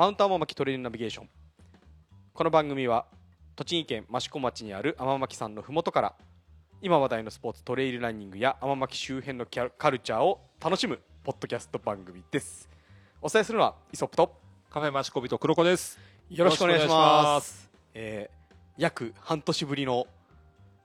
[0.00, 1.28] マウント天巻トレイルナビゲーション。
[2.32, 3.04] この番組は
[3.54, 6.14] 栃木県益子町にある天巻山のふもとから
[6.80, 12.66] 今話題のスポーツトレイルランニングや天巻周辺のキャカルチャーを楽しむポッドキャスト番組です。
[13.20, 14.34] お伝えするのはイソップと
[14.70, 15.98] カフェマシコビと黒子です。
[16.30, 17.68] よろしくお願いします。
[17.92, 18.40] えー
[18.78, 20.06] 約半年ぶりの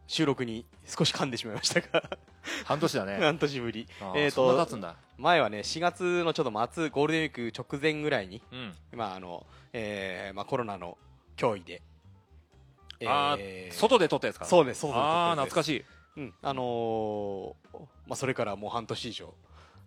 [0.07, 2.03] 収録に少し噛んでしまいましたが
[2.65, 3.17] 半年だね。
[3.19, 4.95] 半年ぶりえーと。
[5.17, 8.73] 前はね4月のちょっと末ゴールデンウィーク直前ぐらいにうん。
[8.93, 10.97] まああの、えーまあ、コロナの
[11.37, 11.81] 脅威で、
[13.05, 14.45] あえーー外で撮ったやつか。
[14.45, 14.99] そうです、そうです。
[14.99, 15.85] ああ、懐かしい。
[16.17, 19.33] うん、あのーまあ、それからもう半年以上、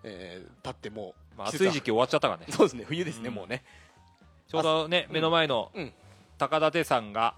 [0.02, 2.46] えー、経ってもう、まあ、暑い時期終わっちゃったからね。
[2.50, 3.64] そうですね、冬ですね、うんもうね。
[4.48, 5.92] ちょうどね、うん目の前のうん
[6.38, 7.34] 高田さんが、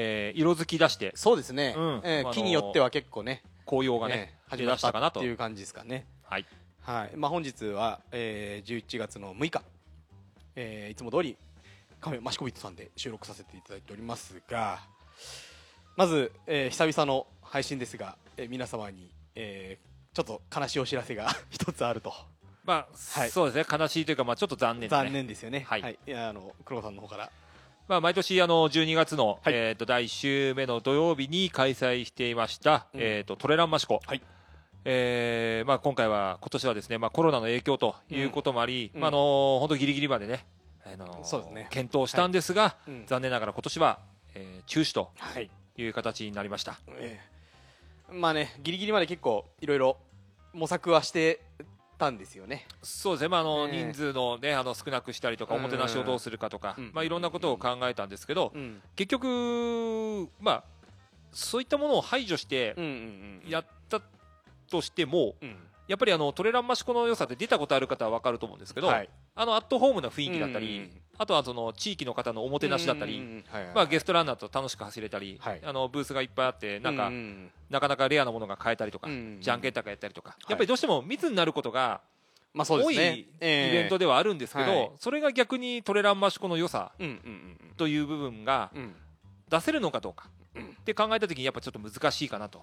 [0.00, 6.06] えー色づき出して、そうですね、うんあのーえー木によっては結構ね、紅葉がね、えー出だしたかなとっていう感じですかね。
[6.22, 6.46] はい。
[6.82, 7.16] はい。
[7.16, 9.62] まあ、本日は、えー、11月の6日、
[10.54, 11.36] えー、いつも通り、
[12.00, 14.78] カフェマシコビットさんで収録させていただいておりますが、
[15.96, 22.12] まず、えー久々の配信ですが、えー皆様に、えーちょっと悲しいお知らせが 一つあると。
[22.64, 25.04] まあ、はいそうですね、悲しいというか、まあ、ちょっと残念ですね。
[25.04, 25.64] 残念ですよね。
[25.68, 27.30] はいいや、あの、黒さんの方から。
[27.88, 29.54] まあ、毎年、あの、12月の、はい。
[29.54, 33.00] えっと、第1週目の土曜日に開催していました、うん。
[33.00, 34.00] えっと、トレランマシコ。
[34.06, 34.22] はい。
[34.84, 39.00] えーまあ、今回は、今年はですね、まあ、コロナの影響ということもあり、うん。
[39.00, 40.44] まあ、あの本当ギリギリまでね、
[40.84, 41.66] あのそうですね。
[41.70, 43.06] 検討したんですが、うん。
[43.06, 43.98] 残念ながら今年は、
[44.34, 45.50] えー中止とはい。
[45.78, 46.78] いう形になりました。
[46.98, 49.96] えーまあね、ギリギリまで結構、いろいろ
[50.52, 51.40] 模索はして
[51.98, 52.66] たんですよね。
[52.82, 58.80] そうですね、まああのええ人数の,、ね、あの少なくしたりとか、うんおもてなしをどうするかとか、うんまあ、いろんなことを考えたんですけど、うん。
[58.96, 60.64] 結局、まあ、
[61.32, 62.74] そういったものを排除して。
[63.48, 64.00] やった
[64.70, 65.56] としても、うん。
[65.88, 69.08] やっぱりあのトレランマシコの良さって出たことある方は分かると思うんですけど、はい
[69.38, 73.42] あのアットホームな雰囲気だったり、うんあとはその地域の方のおもてなしだったり、
[73.74, 75.60] まあ、ゲストランナーと楽しく走れたり、はい。
[75.64, 77.10] あのブースがいっぱいあってなんか、
[77.68, 79.60] なかなかレアなものが買えたりとか、うんじゃん。
[79.60, 80.44] けん大会やったりとか、い。
[80.48, 82.02] やっぱりどうしても密になることが
[82.54, 82.94] まあそうで多い。
[82.94, 84.90] イベントで、ではあるんですけど、はい。
[85.00, 86.92] それが逆にトレランマシコの良さ
[87.76, 88.70] という部分が。
[89.50, 90.62] 出せるのかどうかうん。
[90.66, 92.62] って考えた時にやっぱちょっと難しいかなと。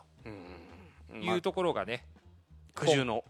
[1.12, 1.22] うん。
[1.22, 2.06] いうところがね、
[2.74, 3.25] 苦渋の。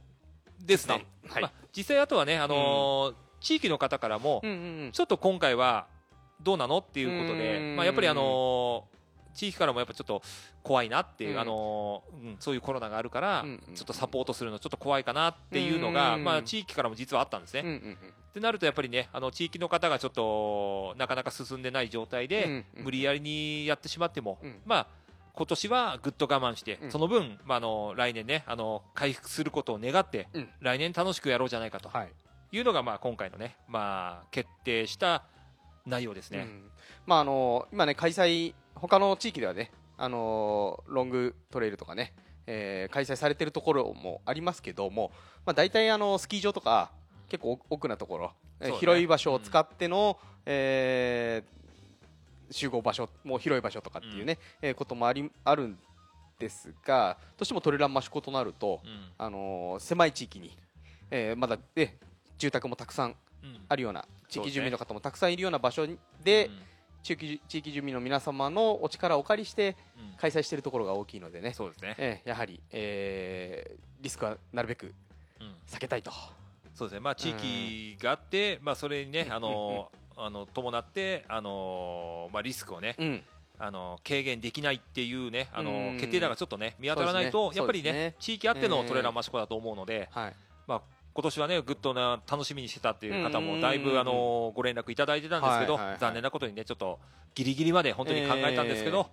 [0.59, 1.41] ですね、はい。
[1.41, 4.41] まあ、実際あとはね、あのー地域の方からも、
[4.91, 5.85] ちょっと今回は
[6.41, 8.95] どうなのっていうことうで、んまあ、やっぱりあのー
[9.35, 10.21] 地域からもやっぱちょっと
[10.63, 11.39] 怖いなっていう、うん。
[11.41, 13.45] あのーうんそういうコロナがあるから、
[13.75, 17.59] ちょっとサポートするのちょっと怖いかなっていうのが、うんまあ、地域からも実はあったんですね。
[17.59, 17.93] うんうんうん。
[17.93, 22.83] ってなるとやっぱりねあの地域の方がちょっとなかなか進んでない状態で、うんうん。
[22.85, 24.61] 無理やりにやってしまっても、うん。
[24.65, 24.87] まあ
[25.33, 26.91] 今年はぐっと我慢して、うん。
[26.91, 30.49] その分、まあ、あの来年ねあの回復することを願って、うん。
[30.61, 31.89] 来年楽しくやろうじゃないかと。
[31.89, 32.09] はい。
[32.55, 35.23] いうのが、まあ、今回のね、まあ、決定した
[35.85, 36.39] 内容ですね。
[36.39, 36.71] うん。
[37.05, 42.13] まああの今ね開催他の地域ではねあのロングトレイルとかね、
[42.47, 45.11] えー開催されてるところもありますけども、
[45.45, 46.91] まあ大体あのスキー場とか
[47.29, 48.71] 結構奥なところ、ね。
[48.73, 51.55] 広い場所を使っての、えー
[52.51, 55.77] 集合場所もう広い場所とかっていうね、えーこともありあるん
[56.37, 59.11] ですがどうしてもトレランマシコとなると、うん。
[59.17, 60.55] あのー狭い地域に、
[61.11, 61.97] えーまだで
[62.37, 63.59] 住宅もたくさんうん。
[63.69, 65.87] あるような地域住民の方もたくさんいるような場所
[66.23, 66.59] で、うん。
[67.03, 70.17] 地域地域住民の皆様のお力をお借りしてうん。
[70.17, 74.93] 開催しているところが大きいのでね、そうですね、えーやはり、えーリスクはなるべく
[75.39, 75.55] うん。
[75.67, 76.11] 避けたいと。
[76.73, 83.23] そうですね、まあ、地域があって、まあ、それにね、あのあの伴って、あのまあ、リスクをね、うん。
[83.57, 85.97] あの軽減できないっていうね、あのうん。
[85.97, 90.35] 決定打がちょっとね、見当たらないと、やっぱりね地域あってのトレーラーマシコだと思うので、はい。
[90.67, 90.81] まあ
[91.15, 96.99] 今年はね、ぐっとな楽しみにしてたっていう方うんも、だいぶあのご連絡いただいてたんですけど、残念なことにね、ちょっと
[97.33, 99.09] ギリギリまで本当に考えたんですけど、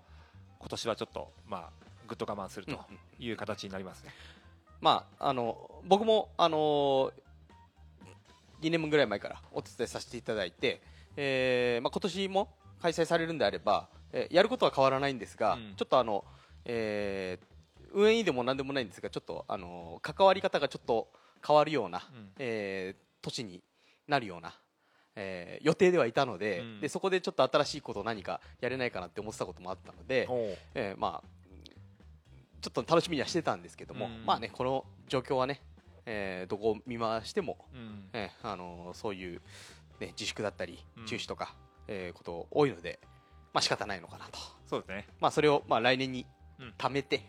[0.58, 1.70] 今年はちょっと、まあ、
[2.08, 2.76] ぐっと我慢すると
[3.20, 4.10] いう形になりますね。
[4.80, 7.12] まああの僕もあの
[8.62, 10.82] 2年ぐらい前からお手伝いさせていただいて、
[11.16, 12.48] えーまあ、今年も
[12.80, 15.74] 開催されるんであれば、えーやることは変わらないんですが、うん。
[15.76, 16.24] ちょっとあの、
[16.64, 17.52] えー
[17.94, 21.08] 運営にでも何でもないんですがちょっとあの関わり方がちょっと
[21.46, 22.30] 変わるような、うん。
[22.38, 23.62] えー年に
[24.08, 24.52] なるような、
[25.14, 26.80] えー予定ではいたので,、うん。
[26.80, 30.26] でそこでちょっと新しいことを何かやれないかなって思ってたこともあったので、
[30.74, 31.28] えーまあ
[32.60, 34.24] ちょっと楽しみにはしてたんですけども、うん。
[34.26, 35.60] まあねこの状況はね、
[36.06, 38.08] えーどこを見回しても、うん。
[38.12, 39.40] えーあのーそういう、
[40.00, 41.06] ね、自粛だったりうん。
[41.06, 41.54] 中止とか、
[41.88, 42.98] えーこと多いので、
[43.52, 45.08] まあ仕方ないのかなと、そうですね。
[45.20, 46.26] まあ、それをまあ来年に
[46.58, 46.74] うん。
[46.78, 47.22] 貯めて、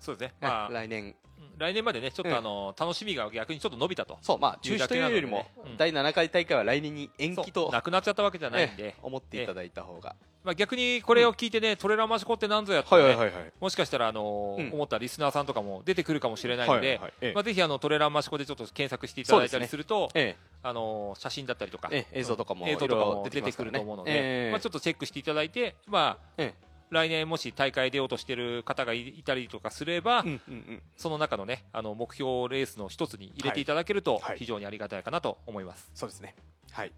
[0.00, 1.14] そうですね、まあ、来年。
[1.58, 4.18] 来年までねちょっとあの、楽しみが逆にちょっと伸びたと。
[4.22, 5.76] そうまあ中止というよりも、うん。
[5.76, 10.14] 第7回大会は来年に延期となくなっちゃったわけじゃないんえで、 思っていただいた方が、
[10.44, 13.52] まあ、逆にこれを聞いてね、トレーラーマシコって何ぞやって、ねはいはいはいはい。
[13.60, 17.00] もしかしたら、あの思ったリスナーさんとかも出てくるかもしれないので、
[17.34, 24.50] まあ、ぜひあのトレーラーマシコでちょっと検索していただいたりすると、えあのー写真だったりとか、ええ映像とかもとかも出てくると思うので、ええ。
[24.52, 26.54] まあ、ちょっとチェックしていただいて、まあ、え
[26.90, 30.82] 来年もし大会出ようとしてる方がいいたりとかすれば、うんうんうん。
[30.96, 34.22] その中のねあの目標レースの一つに入れていただけるとはい。
[34.22, 34.38] はい。
[34.38, 35.90] 非常にありがたいかなと思います。
[35.94, 36.34] そうですね。
[36.70, 36.92] はい。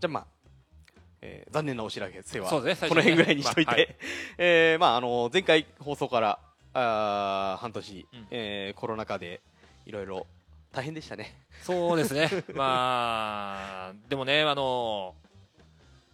[0.00, 0.26] じゃあまあ
[1.22, 3.96] えー残念なお知らせはそうですねこの辺ぐらいにしといて、まあはい。
[4.38, 6.38] えーまああの前回放送から
[6.74, 8.26] あー半年、うん。
[8.30, 9.40] えーコロナ禍で
[9.86, 10.26] いろいろ
[10.72, 11.34] 大変でしたね。
[11.62, 15.14] そうですね、 まあ、でもね、あの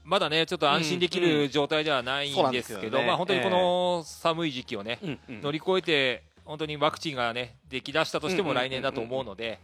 [0.05, 9.61] まだね、ちょっと安心できる状態ではないんんですけど、まあ本当にこの寒い時期をね、乗り越えて、本当にワクチンがね、できだしたとしても来年だと思うので、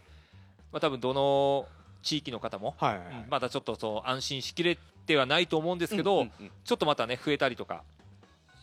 [0.71, 1.67] まあ多分どの
[2.01, 2.75] 地域の方も、
[3.29, 6.27] まだちょっとそう安心しきれてはないと思うんですけど、
[6.63, 7.83] ちょっとまたね、増えたりとか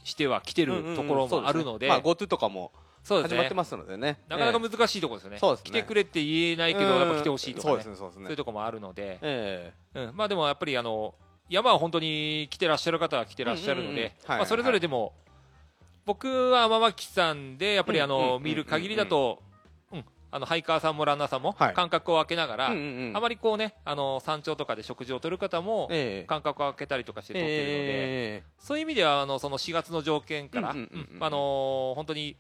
[0.05, 1.91] しては来てるところもあるので、
[2.29, 2.73] とかも
[3.07, 3.39] そうですね。
[3.39, 3.55] 始まって。
[3.55, 4.19] ますのでね。
[4.29, 5.39] なかなか難しいところですよね。
[5.39, 5.71] そうですね。
[5.71, 7.75] 来てくれって言えないけど、やっぱ来てほしいとかね。
[7.75, 7.83] うん。
[7.97, 9.73] そういうところもあるので、え。
[9.95, 11.15] うん、まあでもやっぱりあの
[11.49, 14.13] 山は本当に来てらっしゃる方は来てらっしゃるので、
[14.47, 15.13] それぞれでも
[16.07, 19.43] 僕は天巻さんでやっぱりあの見る限りだと、
[19.93, 21.75] うん、あのハイカーさんもランナーさんもはい。
[21.75, 26.27] 間隔を空けながら、あまりこうねあの山頂とかで食事を取る方もええ。
[26.27, 27.75] 間隔を空けたりとかして取ってるので、
[28.37, 32.37] えそういう意味ではあのその4月の条件から、あの本当に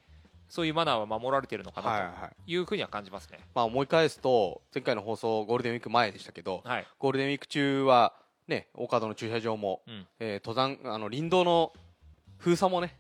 [0.49, 2.44] そういうマナーは守られてるのかない。
[2.47, 3.41] というふうには感じますね。
[3.53, 8.14] まあ思い返すと前回の放送ゴールデンウィーク前でしたけどはい、ゴールデンウィーク中は
[8.48, 10.06] ね大門の駐車場も、うん。
[10.20, 11.72] えー登山あの林道の
[12.38, 12.94] 封鎖もね、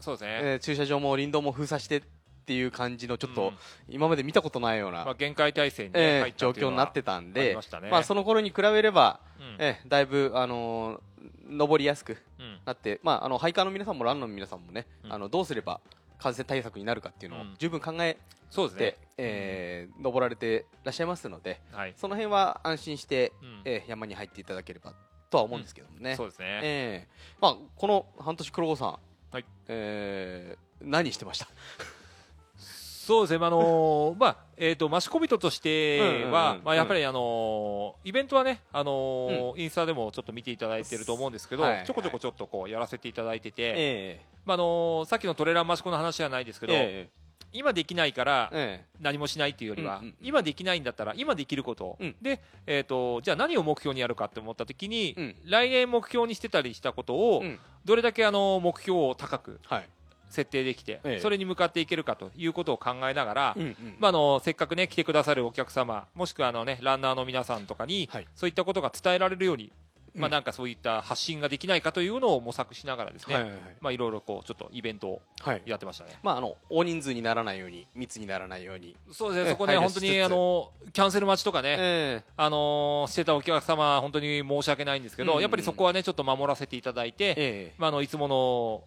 [0.00, 0.28] そうですね。
[0.42, 2.02] えー駐車場も林道も封鎖してっ
[2.46, 3.54] ていう感じのちょっと、うん。
[3.88, 7.90] 今まで見たことないような、まあ、限界体制に、ねえー状況になってたんでまね。
[7.90, 9.56] まあその頃に比べれば、うん。
[9.58, 11.00] えーだいぶあのー
[11.50, 12.60] 登りやすくうん。
[12.64, 15.12] なって、まあ、あのハイカーの皆さんもランナーの皆さんもね、うん。
[15.12, 15.80] あのどうすれば
[16.18, 17.54] 感染対策になるかっていうのをうん。
[17.58, 18.20] 十分考えて、
[18.50, 18.96] そうですね。
[19.18, 21.94] えー登られてらっしゃいますのではい。
[21.96, 23.62] その辺は安心して、うん。
[23.64, 24.94] えー山に入っていただければ
[25.30, 26.46] とは思うんですけどもね、そうですね。
[26.62, 27.08] ええ
[27.40, 28.98] まあ、この半年黒子さん、
[29.30, 29.44] はい。
[29.68, 31.48] えー何してました？
[33.08, 33.38] そうですね。
[33.38, 47.08] まああのーまあえっ、とマシコビトとしてうんうんうんは、まあやっぱりあのーイベントはね、あのーインスタでもちょっと見ていただいてると思うんですけど、はいちょこちょこちょっとこうやらせていただいてて、えまああのーさっきのトレーラーマシコの話じゃないですけど、え
[47.54, 48.86] 今できないからええ。
[49.00, 52.14] 何もしないっていうよりは、うんうん今できないんだったら今できること、うん。
[52.20, 59.88] で、えー、とじゃあ何を目標にやるかって思った時に、うん来年目標にしてたりしたことを、うんどれだけあの目標を高くはい
[60.28, 61.20] 設定できて、ええ。
[61.20, 68.26] それに向かっていけるかということを考えながら、うんうんまあ、あのせっかくね来てくださるお客様もしくはあの、ね、ランナーの皆さんとかに、はい。
[68.34, 69.72] そういったことが伝えられるように、
[70.14, 70.32] まあ、うん。
[70.32, 73.60] なんかそういった発信ができないかというのを模索しながらですね、はいはいはい。
[73.80, 75.62] まあ、いろいろこうちょっとイベントをはい。
[75.64, 76.18] やってましたね。
[76.22, 85.42] まあ、あの大人数にならないように密にならないように、ええそうですね、そこで本当にあのキャンセル待ちとかね、えあのーしてたお客様、本当に申し訳ないんですけど、うんうんうん。
[85.42, 87.74] やっぱりそこはね、ちょっと守らせていただいて、ええ。
[87.78, 88.82] まあ、あのいつもの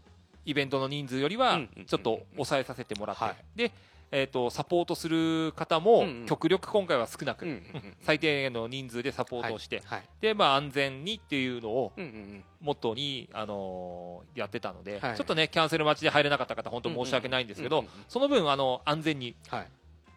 [0.45, 3.35] イベントの人数よりはちょっと抑えさせてもらって、はい。
[3.55, 3.71] で、
[4.13, 7.97] えー、とサポートする方も極力今回は少なく、うんうんうん。
[8.01, 11.93] 最低限の人数でサポートをして、はいでまあ、安全にっていうのを
[12.59, 15.15] モットーに、あのーやってたので、はい。
[15.15, 19.67] ちょっとねキャンセル待ちで入れなかった方本当申し訳ないんですけど、うんうんその分あの安全に、はい。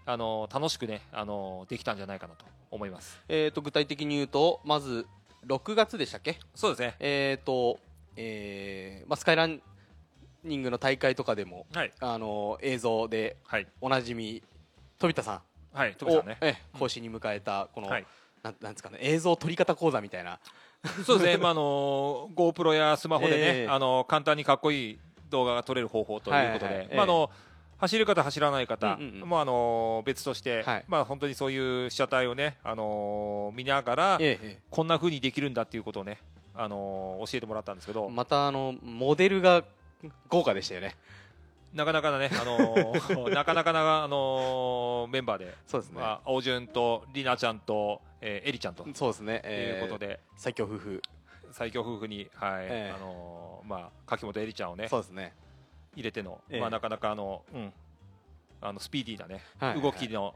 [0.07, 3.21] あのー楽しくね、あのーできたんじゃないかなと思います。
[3.29, 5.07] えー、と具体的に言うとまず
[5.47, 6.39] 6月でしたっけ？
[6.55, 6.97] そうですね。
[6.99, 7.79] えーと
[8.17, 9.61] えーまあ、スカイラン
[10.45, 14.43] ニングの大会とかでも、はい、あの映像ではい、おなじみ
[14.99, 16.39] 飛田さはい、んを、徳さんね。
[16.41, 18.07] え講師に迎えたこの、はい。
[18.43, 20.39] なんなんですかね映像撮り方講座みたいな。
[21.05, 23.69] そうですね、まああの GoPro やスマホでね、ええ。
[23.69, 24.99] あの簡単にかっこいい
[25.31, 26.97] 動画が撮れる方法ということで、はいはいはい。
[26.97, 27.31] まああの
[27.79, 29.29] 走る方、走らない方、うんうんうん。
[29.29, 30.85] もうあの別として、はい。
[30.87, 34.59] まあ本当にそういう被写体をね、あの見ながら、ええ。
[34.71, 36.19] こんな風にできるんだっていうことをね、
[36.55, 39.65] あの教えてもらったんですけど、またあのモデルが
[40.29, 40.97] 豪華でしたよね。
[41.73, 48.87] なかなかなね、あの なかなかなあのメンバーで、そうですね、まあ青潤とりなちゃんと、えー、えりちゃんと。
[48.95, 51.03] そうですね、いうえーことで、最強夫婦。
[51.51, 52.95] 最強夫婦に、はい、ええ。
[52.97, 55.35] あのまあ柿本えりちゃんをね、そうですね。
[55.97, 56.61] 入れての、ええ。
[56.61, 57.73] まあ、なかなかあの、うん、
[58.61, 59.83] あのスピーディーなね、はいはいはい。
[59.83, 60.35] 動きの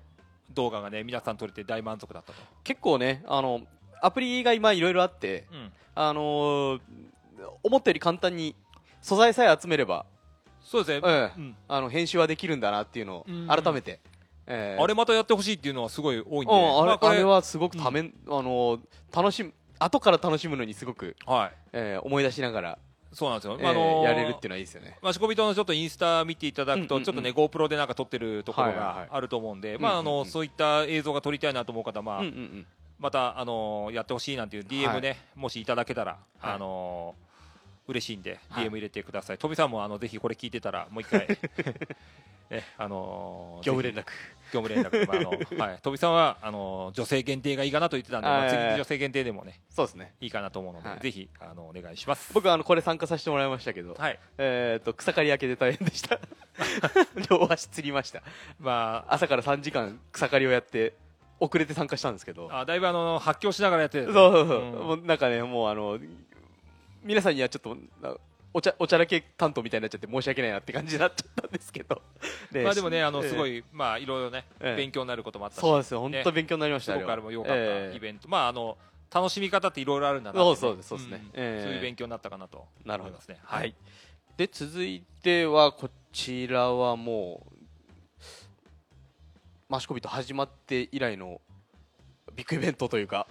[0.51, 3.61] 動画がね皆さん撮れて大満足だったと、結構ねあの
[4.01, 6.81] アプリが今いろいろあってうん、あのー
[7.63, 8.57] 思ったより簡単に
[9.01, 10.07] 素材さえ集めれば。
[10.63, 11.39] そうですね、ええ。
[11.39, 11.57] うん。
[11.67, 13.47] あの編集はできるんだなっていうのをうん。
[13.49, 14.01] 改めて、
[14.47, 14.83] ええ。
[14.83, 18.79] あれまたやってほしいっていうのはすごい多いんで、うんあれ,、まあこあれはすごくため、ん、あの
[19.15, 21.53] 楽しむ後から楽しむのにすごく、はい。
[21.73, 22.79] えー思い出しながら、
[23.13, 24.99] そうなんですよ、えーまああのーやれるっていうのはいいですよね。
[25.01, 27.05] マシコビトのちょっとインスタ見ていただくと、うんうんうん。
[27.05, 29.09] ちょっとね GoPro でなんか撮ってるところはいはいはい。
[29.09, 30.05] があると思うんで、んまああうんうん。
[30.05, 32.67] のそういった映像が撮りたいなと思う方、まあうんうんうん。
[32.99, 36.55] またあのやってほしいなんていう DM ね、もしいただけたら、はい。
[36.55, 37.15] あの
[37.89, 39.39] 嬉しいんではい DM 入れてください。
[39.39, 41.27] 飛びさんもあのぜひこれ聞いてたらもう一回
[42.51, 44.03] ねあのぜ業務連絡。
[44.03, 44.07] ひ
[44.53, 45.31] 業務連絡、まああの
[45.71, 50.15] はい飛びさんはあの女性限定がいいかなと言ってたんで、まあ、はい次女性限定でもねそうですね。
[50.21, 52.33] いいかなと思うので、はいぜひあのお願いします。
[52.35, 54.19] 僕はあのこれ参加させてもらいましたけど、はい。
[54.39, 56.19] えっ、と草刈り明けで大変でした。
[57.31, 58.23] 両足つりました。
[58.59, 60.95] まあ朝から3時間草刈りをやって
[61.41, 65.99] 遅れて参加したんですけど、あだいぶあの発狂しながらやってるそうそうそう、うんもうなんかねもうあの
[67.09, 68.15] 皆さんにはちょっとな
[68.53, 72.03] お茶おちゃらけ担当みたいになっちゃって申し訳ないなって感じになっちゃったんですけど、
[72.53, 73.31] でまあでもねあのええ。
[73.31, 75.61] すごいまあいろいろねええ勉強になることもあったし。
[75.63, 77.97] そうですよ本ね当勉強になりました、すごくあれも良かったええ。
[77.97, 78.77] イベント、まああの
[79.11, 81.17] 楽しみ方っていろいろあるんだなね、そうそうですそうですね。
[81.17, 81.21] ん。
[81.33, 81.63] ええ。
[81.63, 83.17] そういう勉強になったかなとなるほど。
[83.17, 83.19] 思い。
[83.19, 83.75] ますねはい、
[84.37, 87.59] で続いてはこちらはもう
[89.71, 91.41] マシコビと始まって以来の
[92.35, 93.27] ビッグイベントというか、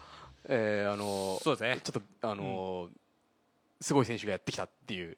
[0.47, 1.79] えーあのそうですね。
[1.83, 2.89] ちょっとあの、
[3.81, 5.17] すごい選手がやってきたっていう。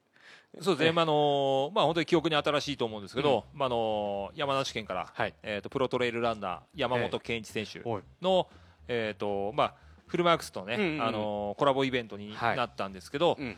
[0.62, 5.34] そうですね、まああのまあ、本当に記憶に新しいと思うんですけど、まああの山梨県から、はい。
[5.44, 7.82] えー、とプロトレイルランナー山本健一選手
[8.22, 8.48] の、
[8.88, 9.74] えーとまあ、
[10.08, 13.58] フルマークスとね、あのコラボイベントにはいなったんですけど、うん。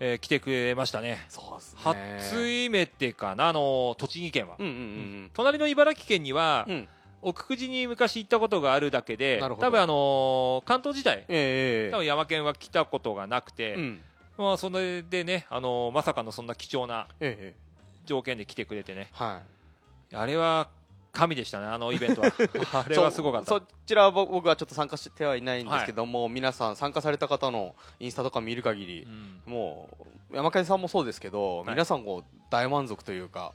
[0.00, 1.24] えー来てくれましたね。
[1.28, 1.80] そうですね。
[2.18, 6.74] 初イメってかなあの栃木県は、うんうんうん隣の茨城県には、うん。
[6.74, 6.88] うん
[7.20, 14.00] 奥久慈に昔行ったことがあるだけで多分あの関東自体ええ多分山県は来たことがなくて、うん
[14.38, 17.68] まあ、それでね、あのまさかのそんな貴重なええ
[18.06, 19.08] 条件で来てくれてね。
[19.12, 19.42] は
[20.12, 20.16] い。
[20.16, 20.70] あれは
[21.12, 22.32] 神でしたねあのイベントは。
[22.72, 23.48] あれはすごかった。
[23.48, 29.42] そそちらは僕僕はちょっと参加してはいないんですけども、皆さん参加された方のインスタとか見る限りう、ん。
[29.44, 29.90] も
[30.32, 31.68] う山県さんもそうですけど、はい。
[31.70, 33.52] 皆さんこう大満足というか、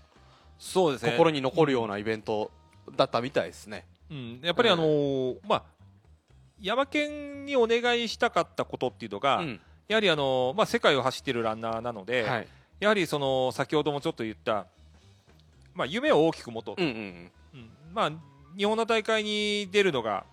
[0.60, 1.13] そうですね。
[1.13, 2.52] 心に残るようなイベント
[2.96, 3.86] だったみたいですね。
[4.12, 5.63] うん、やっぱりあのーまあ
[6.62, 12.48] 山県にお願いしたかったことっていうのが、うんやはりあのーまあ世界を走っているランナーなので、はい。
[12.80, 14.66] やはりその先ほどもちょっと言った
[15.74, 18.12] まあ夢を大きく持とうと、うんうんうんまあ
[18.58, 20.25] 日本の大会に出るのが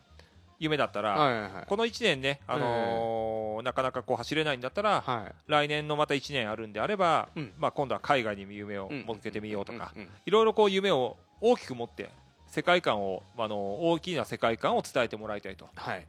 [0.58, 1.04] 夢だったうん。
[1.04, 1.66] ら、はいはいはい。
[1.66, 5.34] この1年ね、あのーなかなかこう走れないんだったら、はい。
[5.46, 12.08] 来年のまた1年あるんであれば、うんまあ、今度は海外に夢をうん向けてみようとか、うんうんいろいろこう夢を大きく持って
[12.46, 16.06] 世界観を、あの大きな世界観を伝えてもらいたいとはい。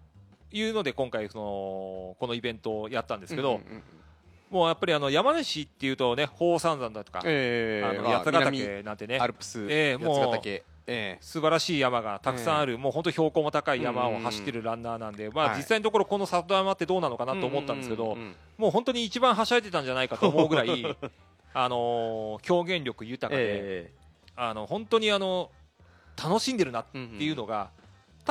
[0.52, 3.62] いうので今回そのこのイベントをやったんですけど、
[4.50, 15.58] もうやっぱりあの山梨っていうとね宝山山だとか、ええあの八ヶ岳なんてねアルプス、ええもう八ヶ岳、え素晴らしい山がたくさんある、もう本当標高も高い山を走ってるランナーなんで、まあ、はい。
[15.58, 18.18] 実際のところこの里山ってどうなのかえなと思ったんですけど、
[18.58, 20.86] もう本当に一番はしゃいでたんじゃないかと思うぐらい
[21.54, 23.92] あのー表現力豊かで、え
[24.36, 25.52] あの本当にあの
[26.22, 27.70] 楽しんでるなっえていうのが、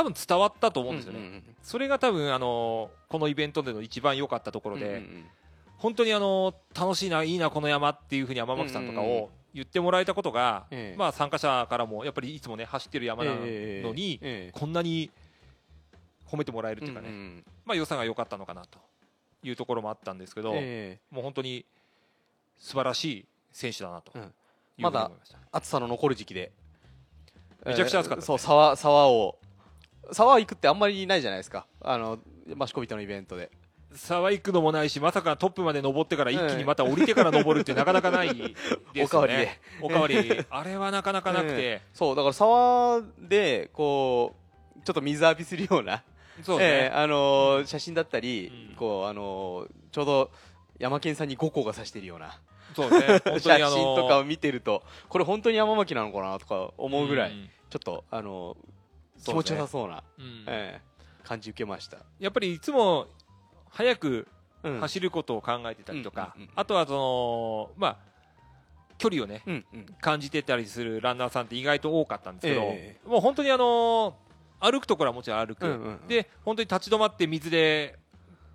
[0.00, 5.24] 多分伝わったと思うんですよね、うんうんうんそれが多分あのこのイベントでの一番良かったところで、うんうん
[5.76, 9.22] 本当にあの楽しいないいなこの山っていうふうに天巻さんとかうんうんうん。
[9.22, 10.98] を言ってもらえたことが、ええ。
[10.98, 14.20] まあ参加者からもやっぱりいつもね走ってる山なのに、
[14.52, 15.10] こんなに
[16.30, 18.78] 褒めてもらえるっていうかね、んんまあ良さが良かったのかなと
[19.42, 21.14] いうところもあったんですけど、ええ。
[21.14, 21.64] もう本当に
[22.58, 24.32] 素晴らしい選手だなといううん。
[24.76, 25.10] まだ。
[25.50, 26.52] 暑さの残る時期で。
[27.64, 29.39] めちゃくちゃ暑かったえーそう沢沢を
[30.12, 31.66] 沢行くってあんまりないじゃないですか。
[31.80, 32.18] あの
[32.56, 33.50] マシコビトのイベントで。
[33.92, 39.02] 沢行くのもないしまさかトップまで登ってから一気にまた降りてから登るって なかなかないですよね。
[39.02, 39.58] おかわりで。
[39.82, 40.44] おかわり。
[40.48, 44.36] あれはなかなかなくて、え そうだから沢でこ
[44.78, 46.04] うちょっと水浴びするような
[46.42, 48.76] そうね、ええあのー写真だったり、うん。
[48.76, 50.30] こうあのーちょうど
[50.78, 52.38] 山県さんに5個が指してるような
[52.76, 53.20] そうね。
[53.40, 57.50] 写真とかを見てるとこれ本当に山巻なのかなとか思うぐらい、ん。
[57.68, 58.79] ちょっとあのー
[59.24, 60.44] 気持ちよさそうな、うん。
[60.46, 60.90] ええ
[61.22, 63.06] 感じ受けました、やっぱりいつも
[63.70, 64.26] 早く
[64.62, 64.80] うん。
[64.80, 67.96] 走ることを考えてたりとか、うんうんうんあとはそのまあ
[68.98, 69.86] 距離をねうんうん。
[70.00, 74.14] 感じてたりするランナーさんって意外と多かったんですけど、えもう本当にあの
[74.60, 76.08] 歩くところはもちろん歩く、うんうんうん。
[76.08, 77.98] で本当に立ち止まって水で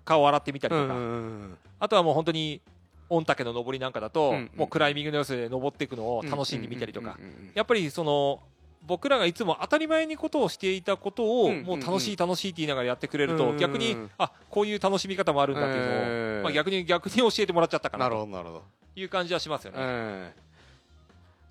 [0.04, 2.62] 顔を洗ってみたりとか、うんうんうんあとはもう本当に
[3.10, 7.50] 御嶽の登りなんかだと、うんうんもうクライミングの様子で登っていくのを楽しんでみたりとか、うんうんうんうん。
[7.54, 8.40] やっぱりその
[8.82, 18.10] 僕らがいつも当たり前にことをしていたことを、もう楽しい楽しいって言いながらやってくれると、逆にあこういう楽しみ方もあるんだっていうのを、ええまあ、逆に逆に教えてもらっちゃったかなと。
[18.10, 18.64] なるほどなるほど、
[18.94, 19.78] いう感じはしますよね。
[19.80, 20.40] ええ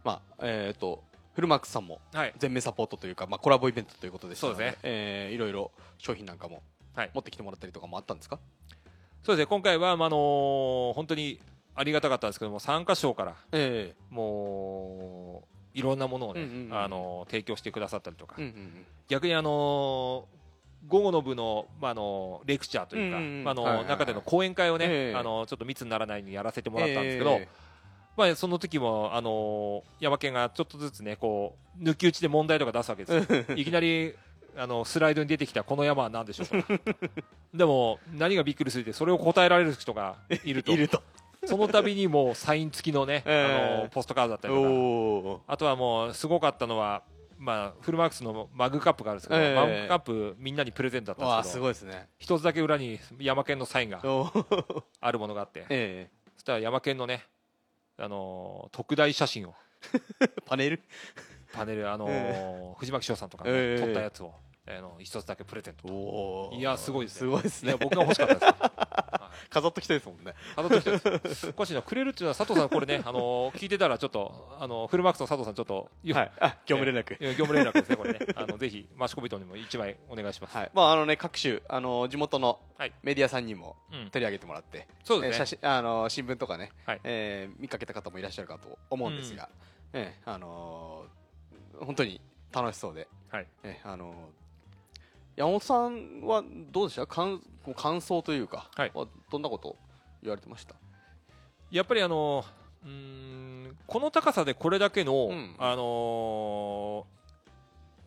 [0.03, 1.03] まあえっ、と
[1.33, 2.33] フルマックスさんもはい。
[2.37, 4.79] 全面サポートというか、まあ、コラボイベントということでしたのでそうですね。
[4.83, 6.61] えーいろいろ商品なんかも
[6.95, 7.11] はい。
[7.13, 8.39] 持ってきてもらったりとかもあったんですか、
[9.23, 9.47] そうですね。
[9.47, 11.39] 今回は、まああの本当に
[11.75, 13.93] ありがたかったんですけども参加賞からえ。
[14.09, 16.73] もういろんなものをね、うんうんうん。
[16.73, 18.85] あの提供してくださったりとか、えうんうん。
[19.07, 20.27] 逆にあの
[20.87, 23.43] 午後の部の,、まあ、あのレクチャーというか、うんうんうん。
[23.43, 23.89] まああのはいはいはい。
[23.91, 25.15] 中での講演会をね、ええ。
[25.15, 27.47] あのちょっと密にならないようにやらせてもらったんですけど、え
[28.17, 33.55] まあ、その時もあの山県がちょっとずつねこう抜き打ちで問題とか出すわけですよ。
[33.55, 34.15] いきなり
[34.57, 36.79] あのスライドに出てきたこの山は何でしょうか。
[37.53, 40.71] でも何がびっくりするってそれを答えられる人がいると。
[40.73, 41.01] いると
[41.45, 43.79] その度にもうサイン付きのね、ええ。
[43.79, 45.53] あのポストカードだったりとか。
[45.53, 47.03] あとはもうすごかったのは、
[47.37, 49.55] まあ、フルマークスのマグカップがあるんですけど、ええ。
[49.55, 52.07] マグカップみんなにプレゼントだったんですけどすごいですね。
[52.17, 54.01] 一つだけ裏に山県のサインが
[55.01, 57.25] あるものがあってえそしたら山県のね、
[57.97, 59.53] あのー特大写真を。
[60.21, 60.81] え パネル？
[61.53, 63.83] パネル、あのーえ藤巻翔さんとか、ねええ。
[63.85, 64.33] 撮ったやつを、
[64.67, 67.19] あの一つだけプレゼントいやすごいですね。
[67.19, 67.69] すごいですね。
[67.69, 69.49] いや僕が欲しかったです、 はい。
[69.51, 70.33] 飾っときたいですもんね。
[70.55, 71.49] あの時です。
[71.49, 76.31] おかしいなくれるっていうのは佐藤さんこれね、あのー聞いてたらちょっとあのフルマークスの佐藤さんちょっと、はい。
[76.39, 77.15] あ業務連絡。
[77.19, 78.19] えー業務連絡ですねこれね。
[78.35, 80.71] あのぜひマシコビトにも一枚お願いします、はい。
[80.73, 82.93] まああのね各種あの地元のはい。
[83.03, 85.35] メディアさんにもうん、取り上げてもらって、そうですね。
[85.37, 87.01] えー写真あの新聞とかね、はい。
[87.03, 89.47] えー見かけた方もいらっしゃるかと思うんですが、
[89.93, 92.19] えーあのー本当に
[92.53, 93.47] 楽しそうで、はい。
[93.63, 94.44] えーあのー
[95.35, 97.05] 山本さんはどうでした？
[97.05, 97.41] 感
[97.75, 98.91] 感想というか、はい。
[99.31, 99.75] どんなこと
[100.21, 100.75] 言われてました？
[101.71, 102.45] やっぱりあの
[102.83, 105.55] うーんこの高さでこれだけの、うん。
[105.57, 107.15] あのー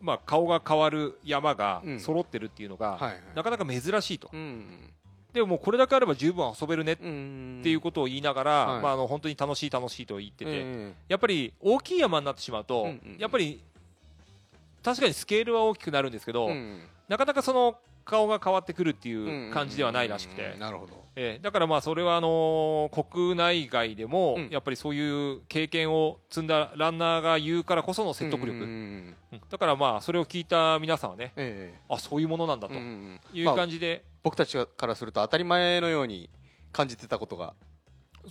[0.01, 1.99] まあ、顔が変わる山がうん。
[1.99, 3.21] 揃ってるっていうのが、はいはい。
[3.35, 4.93] なかなか珍しいと、うん。
[5.33, 8.81] でももうこれだけあれば十分遊べるねっうんていうことを言いながら、はい。
[8.81, 13.17] まあ、あの本当に楽しい楽しいと言ってて、えやっぱり大きい山になってしまうと、うんうん。
[13.19, 13.61] やっぱり
[14.83, 16.81] 確かにスケールは大きくなるんですけど、ーうん。
[17.07, 20.59] なかなかその顔が変わってくるっていう感じではないらしくて、うん。
[20.59, 20.93] なるほど。
[21.15, 24.49] えーだからまあそれはあのー国内外でもうん。
[24.49, 29.15] やっぱりそういう経験を積んだランナーが言うからこその説得力、うん
[29.49, 31.79] だからまあそれを聞いた皆さんはねええ。
[31.89, 32.73] あそういうものなんだと。
[32.73, 36.29] いうまあ感じで、僕たちからすると当たり前のように
[36.71, 37.53] 感じてたことが。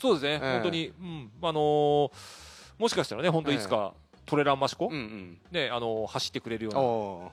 [0.00, 0.52] そうですね、ええ。
[0.54, 1.30] 本当に、うん。
[1.42, 2.11] あのー
[2.78, 3.92] もしかしたらね本当いつか
[4.28, 5.40] トレランマシコ、うんうん。
[5.50, 6.80] ねあのー走ってくれるような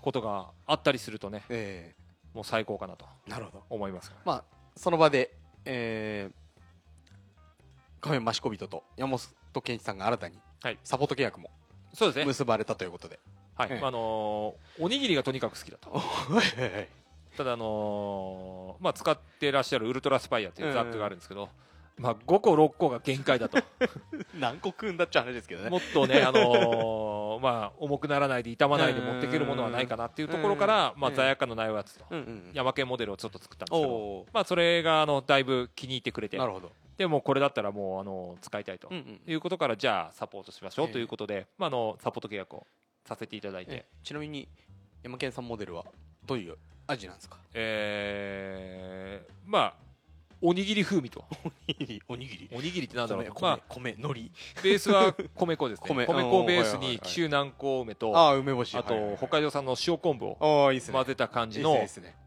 [0.02, 1.94] ことがあったりするとねえ
[2.34, 3.64] もう最高かなとえなるほど。
[3.70, 4.12] 思います。
[4.26, 4.44] まあ
[4.76, 7.14] その場でえー、
[8.02, 10.80] カフェマシコビトと山本健一さんが新たにはい。
[10.84, 11.50] サポート契約も
[11.94, 13.20] そうですね、結ばれたということで、
[13.56, 13.70] はい。
[13.72, 13.86] ええ。
[13.86, 15.92] あのーおにぎりがとにかく好きだと。
[15.96, 16.00] は
[16.58, 16.90] いはいはい。
[17.38, 21.50] ただあのーまあ使ってらっしゃるウルトラスパイアっていうザックがあるんですけど、
[21.98, 23.58] まあ5個6個が限界だと。
[24.40, 25.70] 何個食うんだっちゃう話ですけどね。
[25.70, 36.72] もっとねあのー まあ重くならないで傷まないで持っていけるものはないかなっていうところからまあうん罪悪感のないやつとうんうん山県モデルをちょっと作ったんですけどおまあそれがあのだいぶ気に入ってくれてーなるほど。
[36.98, 39.22] でもこれだったらもうあの使いたいとうんうん。
[39.28, 40.92] いうことからじゃあサポートしましょうええ。
[40.94, 42.66] ということでまああのサポート契約を
[43.06, 43.72] させていただいて。
[43.74, 43.86] え。
[44.04, 44.48] ちなみに
[45.04, 45.86] 山健さんモデルは
[46.26, 47.38] どういう味なんですか？
[47.54, 49.86] えーまあ
[50.42, 51.24] おにぎり風味と。
[51.30, 52.50] おにぎりおにぎり。
[52.54, 53.94] おにぎりってなんだろう米まあ米。
[53.94, 54.22] 米海苔。
[54.64, 55.88] ベースは米粉ですね。
[55.88, 58.76] 米米粉をベースに紀州南高梅とああ梅干し。
[58.76, 61.78] あと北海道産の塩昆布を混ぜた感じの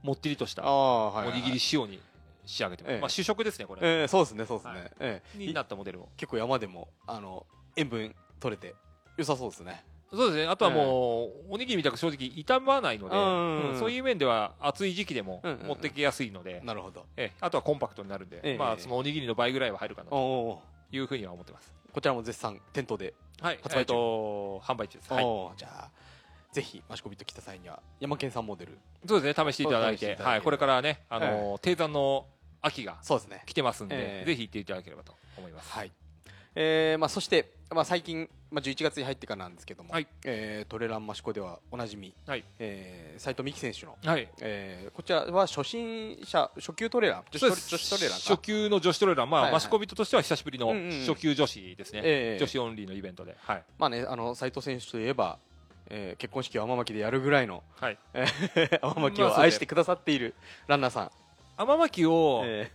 [0.02, 2.00] もっちりとしたおにぎり塩に
[2.46, 2.92] 仕上げてます。
[2.92, 3.00] ええ。
[3.00, 3.80] まあ主食ですねこれ。
[3.82, 4.90] ええそうですねそうですね、はい。
[5.00, 5.38] ええ。
[5.38, 6.08] になったモデルを。
[6.16, 8.74] 結構山でもあの塩分取れて
[9.16, 10.46] 良さそうですねそうですね。
[10.46, 17.06] あとはもうおにぎりみたく正直傷まないのでうんうんそういう面では暑い時期でも持ってきやすいのでなるほど。
[17.16, 17.36] ええ。
[17.40, 18.58] あとはコンパクトになるんでええ。
[18.58, 21.74] まあそのおにぎりの倍ぐらいは入るかなおとおいうふうには思ってます。
[21.92, 23.58] こちらも絶賛店頭で、はい。
[23.62, 23.86] 発売中。
[23.86, 25.12] と販売中です。
[25.12, 25.24] はい。
[25.58, 25.90] じゃあ
[26.52, 28.78] ぜひマシコビット来た際には山健さんモデル。
[29.06, 29.52] そうですね。
[29.52, 30.42] 試していただいてはい。
[30.42, 32.26] これからねあの低山の
[32.62, 32.96] 秋が
[33.46, 34.24] 来てますんええ。
[34.24, 35.70] でぜひ行っていただければと思います。
[35.70, 35.92] はい。
[36.54, 40.06] えーまあ、そして、まあ、最近、まあ、11月に入ってからなんですけども、はい。
[40.24, 42.44] えートレランマシコではおなじみ、はい。
[42.58, 44.28] えー斉藤美希選手の、はい。
[44.40, 48.24] えーこちらは初心者初級トレラン女子トレランか。
[48.36, 49.52] 初級の女子トレーラー、まあはいはい。
[49.54, 51.00] マシコビットとしては久しぶりのうんうんうん。
[51.06, 52.38] 初級女子ですね、ええ。
[52.38, 53.62] 女子オンリーのイベントで、はい。
[53.78, 55.38] まあね、あの斉藤選手といえば、
[55.90, 60.34] えー結婚式を天巻でやるぐらいの、はい、えー 天巻を愛してくださっている
[60.66, 61.10] ランナーさん、
[61.58, 62.70] 天巻をえ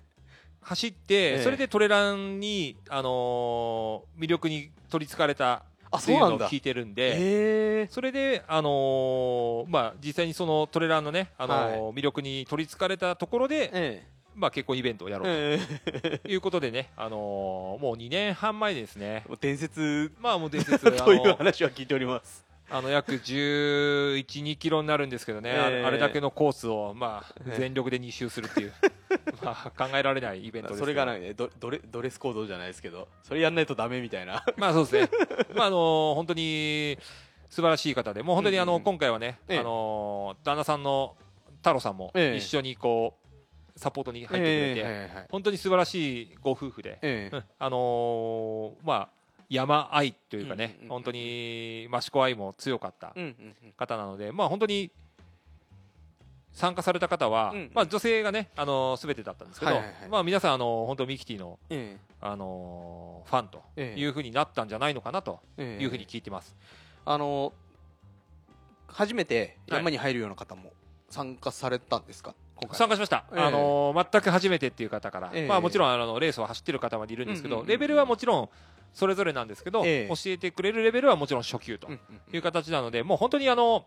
[0.64, 1.44] 走って、ええ。
[1.44, 7.88] それでトレランに、あのー魅力に取りつかれたあっていうのを聞いてるんーで、え。
[7.90, 15.60] それで、あのーまあ、実際にそのトレランのね、あのーは魅力に取りつかれたところで、えまあ、結婚イベントをやろうえ
[15.94, 16.20] え。
[16.20, 20.12] ということでね、あのーもう2年半前ですね、伝説。
[20.20, 22.46] まあもう伝説 あというの話は聞いております。
[22.70, 25.86] あの約11、2キロになるんですけどね、あええ。
[25.86, 27.58] あれだけのコースを、まあ、ええ。
[27.60, 28.74] 全力で2周するっていう、
[29.44, 34.44] まあ、考えられないイベントですそれがなんかねドドレドレスコードじゃないですけどそれやんないとダメみたいな。
[34.58, 35.10] まあそうですね。
[35.56, 36.98] まああの本当に
[37.50, 38.82] 素晴らしい方で、もう本当にあの、うんうん。
[38.82, 39.60] うん今回はね、ええ。
[39.60, 41.16] あの旦那さんの
[41.58, 42.38] 太郎さんもええ。
[42.38, 43.18] 一緒にこ
[43.76, 45.28] うサポートに入ってくれて、ええはいはいはい。
[45.30, 47.36] 本当に素晴らしいご夫婦で、ええ。
[47.36, 49.10] うんあのまあ
[49.50, 50.90] 山愛というかね、うんうんうん。
[50.90, 53.74] 本当に益子愛も強かったうんうんうん。
[53.74, 54.92] 方なので、まあ本当に。
[56.54, 64.00] 参加された方は、まあ、女性がね、あの全てだったんですけど、まあ、皆さん、あの本当ミキティの、えあのファンとええ。
[64.00, 66.56] いうふうになったんじゃないのかなとええいうふうに聞いてます。
[67.06, 67.54] あの
[68.88, 69.78] 初めてはい。
[69.80, 70.72] 山に入るような方も
[71.10, 72.36] 参加されたんですか？
[72.72, 73.42] 参加しました、ええ。
[73.42, 75.48] あの全く初めてっていう方から、ええ。
[75.48, 78.50] まあ、もちろんあのレースを走ってる方までいるんですけど、レベルはもちろん
[78.94, 80.08] それぞれなんですけど、ええ。
[80.08, 81.90] 教えてくれるレベルはもちろん初級と
[82.32, 83.86] いう形なので、もう本当にあの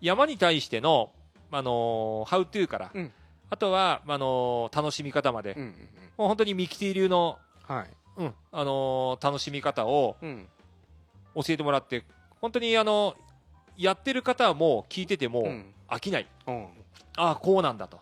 [0.00, 1.12] 山に対しての、
[1.56, 3.12] あのハウトゥーから、うん。
[3.50, 5.74] あとはあの楽しみ方まで、うんうん
[6.16, 7.38] もう本当にミキティ流の、
[7.68, 7.86] うんはい。
[8.16, 10.48] うんあの楽しみ方をうん。
[11.36, 12.04] 教えてもらって、
[12.40, 13.16] 本当にあの
[13.76, 15.74] やってる方も聞いててもうん。
[15.88, 16.28] 飽きない。
[16.46, 16.66] うん。
[17.16, 17.98] ああこうなんだと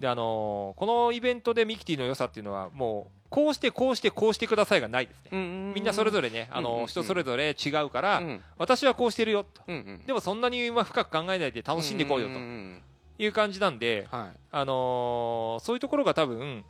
[0.00, 5.72] であのーこのイベントでミキティの良さっていうのはもうこうしてこうしてこうしてくださいがないですね。
[5.74, 6.86] みんなそれぞれね、あのーうんうんうん。
[6.88, 8.40] 人それぞれ違うから、うん。
[8.58, 9.62] 私はこうしてるよと。
[9.66, 10.06] うんうん。
[10.06, 12.34] でもそんなにまあ深く考えないで楽しんでいこうよと。
[12.34, 12.38] んん
[12.76, 12.82] ん
[13.18, 14.38] いう感じなんで、はい。
[14.52, 16.64] あのーそういうところが多分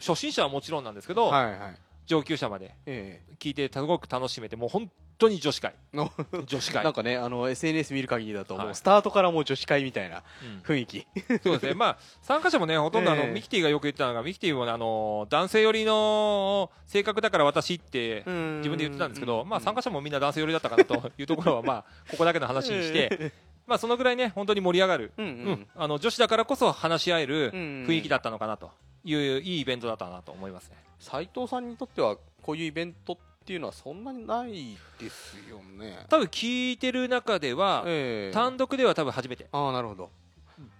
[0.00, 1.76] 初心者はもちろんなんですけど、はいはい。
[2.06, 3.22] 上級者までえ。
[3.38, 5.74] 聞いてすごく楽しめてもう本当に女子会。
[5.92, 6.12] の
[6.46, 6.84] 女子え会。
[6.84, 8.70] なんかねあの SNS 見る限りだともはい。
[8.70, 10.60] うスタートからもう女子会みたいなうん。
[10.62, 11.06] 雰囲気。
[11.42, 13.30] そうですね、まあ、参加者もね、ほとんどあの、ええ。
[13.32, 23.32] ミキティがよく言ってたのが、ミキティもねあの男性寄りの性格だから私って自自分で言ってたんですけど、まあ、参加者もみんな男性寄りだったかなと いうところは、まあ、ここだけの話にして、
[23.66, 25.34] まあ、そのぐらいね、本当に盛り上がる、うんううん。
[25.52, 28.70] んあの女子だからこそ話し合える雰雰囲気だったのかなと
[29.04, 30.76] いう、いいイベントだったなと思いますね。
[30.98, 33.16] 斉藤さんにとってはこういうイベントっ
[33.48, 36.04] ていうのはそんなにないですよね。
[36.10, 38.34] 多分聞いてる中では、ええ。
[38.34, 39.46] 単独では多分初めて。
[39.50, 40.10] ああなるほど。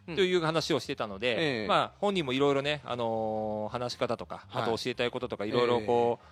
[0.07, 0.15] うん。
[0.15, 1.67] という話をしてたので、ええ。
[1.67, 4.63] まあ、本人もいろいろね、あのー話し方とか、はい。
[4.65, 6.27] あと教えたいこととかいろいろこう、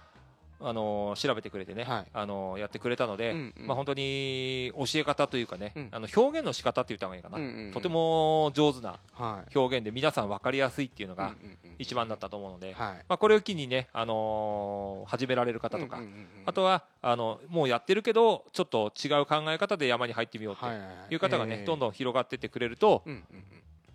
[0.60, 2.06] あのー調べてくれてね、はい。
[2.12, 3.66] あのーやってくれたので、うんうん。
[3.66, 5.88] まあ、本当に教え方というかね、うん。
[5.92, 7.72] あの表現の仕方って言った方がいいかな、うんうんうん。
[7.72, 9.58] とても上手なはい。
[9.58, 12.94] 表現で皆さん分かりやすいっていうのがうんうんうん一番だったと思うので、はい。
[13.06, 16.26] まあ、これを機にね、あのー始められる方とか、うんうんうんうん。
[16.46, 21.12] あとはあのもうやってるけどちょっと違う考え方で山に入ってみようってはいはいはい。
[21.12, 21.64] いう方がね、ええ。
[21.64, 23.24] どんどん広がってってくれると、うんうん。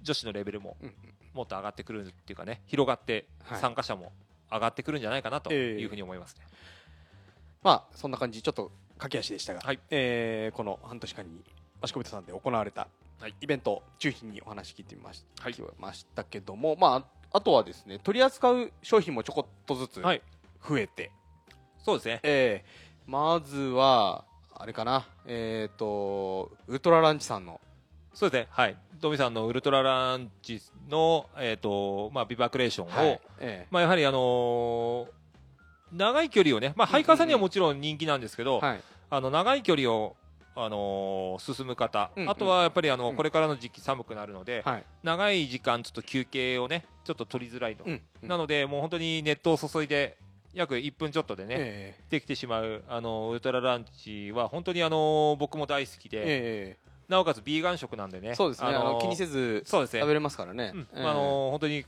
[0.04, 0.94] 女子のレベルもうんうん。
[1.34, 3.60] もっと上がってくるっていうかね広がってはい。
[3.62, 4.12] 参加者も
[4.52, 5.82] 上がってくるんじゃないかなとええ。
[5.82, 6.46] いうふうに思いますね。
[7.64, 9.80] まあそんな感じちょっと駆け足でしたが、はい。
[9.90, 11.44] えーこの半年間に
[11.84, 12.88] 益子人さんで行われた
[13.20, 13.36] はい。
[13.42, 15.56] イベント中心にお話聞いてみまし,、はい。
[15.80, 20.22] ましたけどもまああとはですね取り扱う商品もちょこっとずつはい。
[20.68, 21.12] 増えて、
[21.84, 22.20] そうですね。
[22.24, 25.08] えーまずはあれかな。
[25.26, 27.60] えっ、とウルトラランチさんの
[28.14, 28.48] そうですね。
[28.52, 28.78] はい。
[29.00, 33.22] ドミさんのウルトラランチの、えっ、と、まあ、ビバクレーションを、はい。
[33.40, 35.08] えまあ、やはりあのー
[35.94, 38.82] 長い距離をね、まあ、ハイカーさんにはもちろん人気なんですけど、ーはい。
[39.10, 40.16] あの、長い距離を、
[40.56, 42.30] あのー進む方、うんうん。
[42.30, 43.16] あとはやっぱりあの、うん。
[43.16, 44.86] これからの時期寒くなるので、はい。
[45.04, 47.84] 長い時間ちょっと休憩をね、ちょっと取りづらいと。
[47.86, 50.18] うんなので、もう本当に熱湯を注いで、
[50.54, 56.78] 約1分ちょっとでね、えできてしまうあのウルトラランチは本当にあの僕も大好きーで、え
[57.12, 58.32] なおかつビーガン食なんでね。
[58.32, 58.70] ーそうですね。
[58.70, 60.00] あの気にせずそうですね。
[60.00, 60.88] 食べれますからね、うん。
[60.94, 61.86] えーあの本当に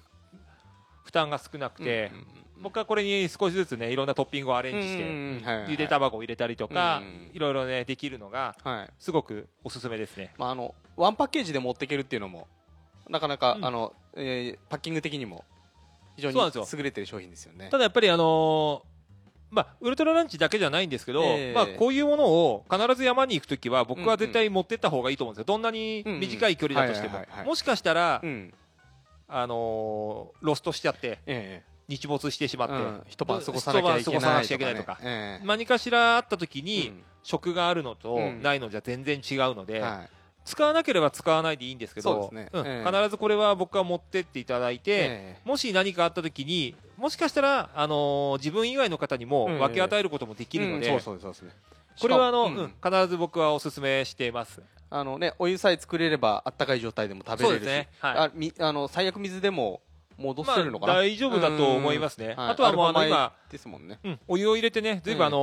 [1.06, 2.28] 負担が少なくて、うんうんうん。
[2.64, 5.44] 僕はこれに少しずつねいろんなトッピングをアレンジして、うんうんうん。
[5.44, 8.90] はいゆで卵を入れたりとか、うんいろいろねできるのがはい。
[9.00, 10.34] すごくおすすめですね。
[10.38, 12.48] まあ、あのワンパッケージで持っていけるっていうのも
[13.10, 13.66] なかなか、うん。
[13.66, 15.46] あのえーパッキング的にも
[16.16, 17.70] 非常に優れてる商品ですよね。
[17.72, 18.93] ただやっぱりあのー
[19.54, 21.54] まあ、ウルトラランチだけじゃないんですけど、ええ。
[21.54, 27.24] まあ、こういうものを必ず山に行くときは僕は絶対持ってった方がいいと思うんですよ、どんなに短い距離だとしても。
[27.46, 28.54] もしかしたら、うん。
[29.28, 33.04] あのーロストしちゃってえ日没してしまって、えうん。
[33.08, 35.00] 一晩過ごさなきゃいけない一晩過ごさなきゃいけないとか。
[35.02, 35.46] ええ。
[35.46, 37.04] 何かしらあった時に、うん。
[37.24, 38.42] 食があるのとうん。
[38.42, 40.10] ないのじゃ全然違うので、はい。
[40.46, 42.50] 使わなければ使わないでいいんですけどね。
[42.52, 42.68] うん。
[42.68, 42.90] ええ。
[42.90, 51.52] 必ずこれは僕は持ってっていただいて、えもし何かあった時にもしかしたら、あのー自分以外の方にもうん分け与えることもできるので、うんそうそうそうですね
[52.00, 52.74] これはあの、うん。
[52.82, 54.62] 必ず僕はお勧めしています。
[54.90, 57.90] あのねお湯さえ作れればあったかい状態でも食べれるしそうですね。
[58.00, 58.18] はい。
[58.20, 59.82] あみあの最悪水でも
[60.18, 62.28] 戻まあせるのかな、大丈夫だと思いますね。
[62.28, 64.00] はいあとはもうあの今、米ですもんね。
[64.02, 65.38] うん、お湯を入れてね、ずいぶんあの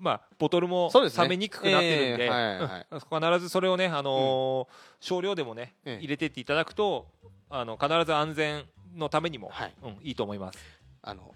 [0.00, 1.22] ーまあ、ボトルもそうですね。
[1.24, 2.86] 冷めにくくなってるんで、ええはいはい。
[2.90, 3.20] うん。
[3.20, 5.98] 必ずそれをね、あのー少量でもね、ええ。
[5.98, 7.06] 入れてっていただくと、
[7.50, 8.64] あの、必ず安全
[8.96, 10.58] のためにも、はいうん、いいと思います。
[11.02, 11.34] あの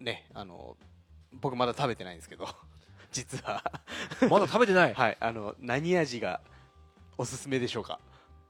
[0.00, 0.76] ねあの
[1.40, 2.46] 僕まだ食べてないんですけど
[3.10, 3.62] 実は
[4.30, 4.94] まだ食べてない？
[4.94, 6.40] はいあの何味が
[7.18, 7.98] おすすめでしょうか？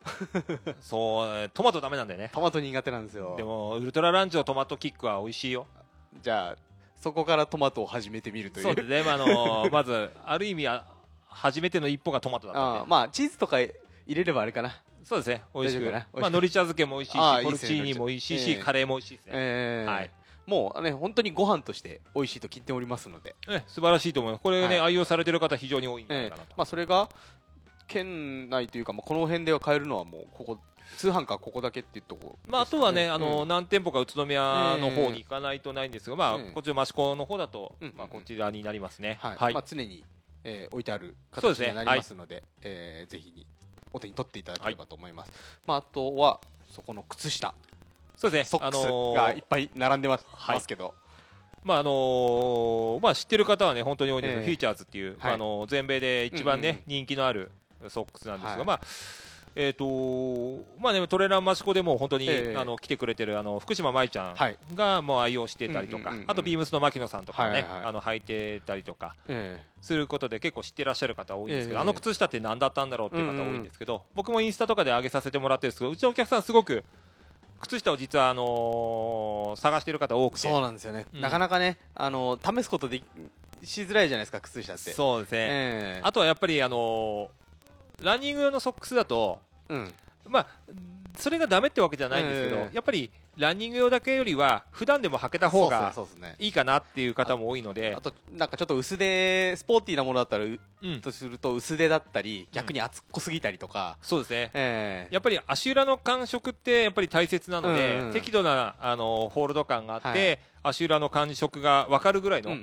[0.80, 2.30] そう、えートマトダメなんだよね。
[2.32, 5.66] トマト苦手なんですよでも、ウルトラランチのトマトキックは美味しいよ。
[6.20, 6.56] じゃあ
[6.96, 10.84] そこからトマトを始めてみるというそうですね、まあ、あのーまず、ある意味は、
[11.26, 13.72] 初めての一歩がトマトだったまあチーズとか入
[14.06, 15.92] れればあれかなそうですね、美味しく。
[16.20, 18.56] まあ、のり茶漬けも美味しいし、ポルチーニも美味しいし、ええ。
[18.58, 19.32] カレーも美味しいですね。
[19.34, 20.10] えーはい。
[20.44, 24.42] もうね本当にご飯として美味しいと聞いておりますので、ええ素晴らしいと思います。
[24.42, 24.80] これね、はい。
[24.80, 26.54] 愛用されてる方非常に多いんじゃないえーかなと。
[26.56, 27.08] まあ、それが
[27.86, 30.58] 県内というか、まあ、この辺では買えるのはもうここ
[30.96, 33.20] 通販かここだけっていうとこまあ、あとはね、あうん。
[33.20, 39.18] の、何店舗か宇都宮の方に行かないとないんですが、まあ、ええこっちの益子の方だとうん、まあ、こちらになりますね。
[39.20, 39.36] はい。
[39.36, 39.54] はい。
[39.54, 39.64] まあ、。
[39.66, 40.04] 常に、
[40.44, 43.46] えー置いてあるそうですね形になりますのでえーぜひに
[43.92, 45.32] お手に取っていただければと思います、
[45.66, 47.54] まあ、あとはそこの靴下。
[48.16, 48.58] そうですね。
[48.58, 50.56] あソックスのーがいっぱい並んでます,、はい。
[50.56, 50.94] ますけど
[51.64, 54.46] まああのーまあ、知ってる方はね本当に多いんですけど、ええ。
[54.46, 55.34] フィーチャーズっていう、はい。
[55.34, 56.82] あのー全米で一番ね、うんうん。
[56.86, 57.50] 人気のある
[57.88, 58.66] ソックスなんですが、はい。
[58.66, 58.80] まあ
[59.54, 62.56] えーとまあね、トレーラー益子でも本当に、ええ。
[62.56, 64.56] あの来てくれてるあの福島舞ちゃんはい。
[64.74, 66.30] がもう愛用してたりとか、うんうんうんうん。
[66.30, 71.82] あとビームスの牧野さんとかね、はいはいあの履いてたりとかえすることで結構知ってらっしゃる方多いんですけど、ええ。
[71.82, 76.84] あの靴下って何だったんだろうっていう方多いんですけど、僕もインスタとかで上げさせてもらってるんですけどうちのお客さんすごく
[77.60, 80.48] 靴下を実はあのー探してる方多くて。
[80.48, 81.20] そうなんですよね、うん。
[81.20, 83.04] なかなかねあの試すことでき
[83.64, 84.92] しづらいじゃないですか靴下って。
[84.92, 86.00] そうですね、ええ。
[86.02, 87.41] あとはやっぱり、あのー
[88.04, 89.92] ランニング用のソックスだと、うん。
[90.28, 90.46] まあ、
[91.16, 92.74] それがダメってわけじゃないんですけど、ええ。
[92.74, 95.92] やっぱりランニング用だけよりは、普段でも履けた方が
[96.38, 97.94] いいかなっていう方も多いので。
[97.96, 104.50] あ、となんかちょっと薄手スポーティーなものだったらううん、とすると薄手だったり逆に厚っこすぎたりとか、そうですね。
[104.54, 105.14] ええ。
[105.14, 108.12] やっぱり足裏の感触ってやっぱり大切なので、うんうん。
[108.12, 112.56] 適度なあのホールド感があって、はい足裏の感触が分かるぐらいの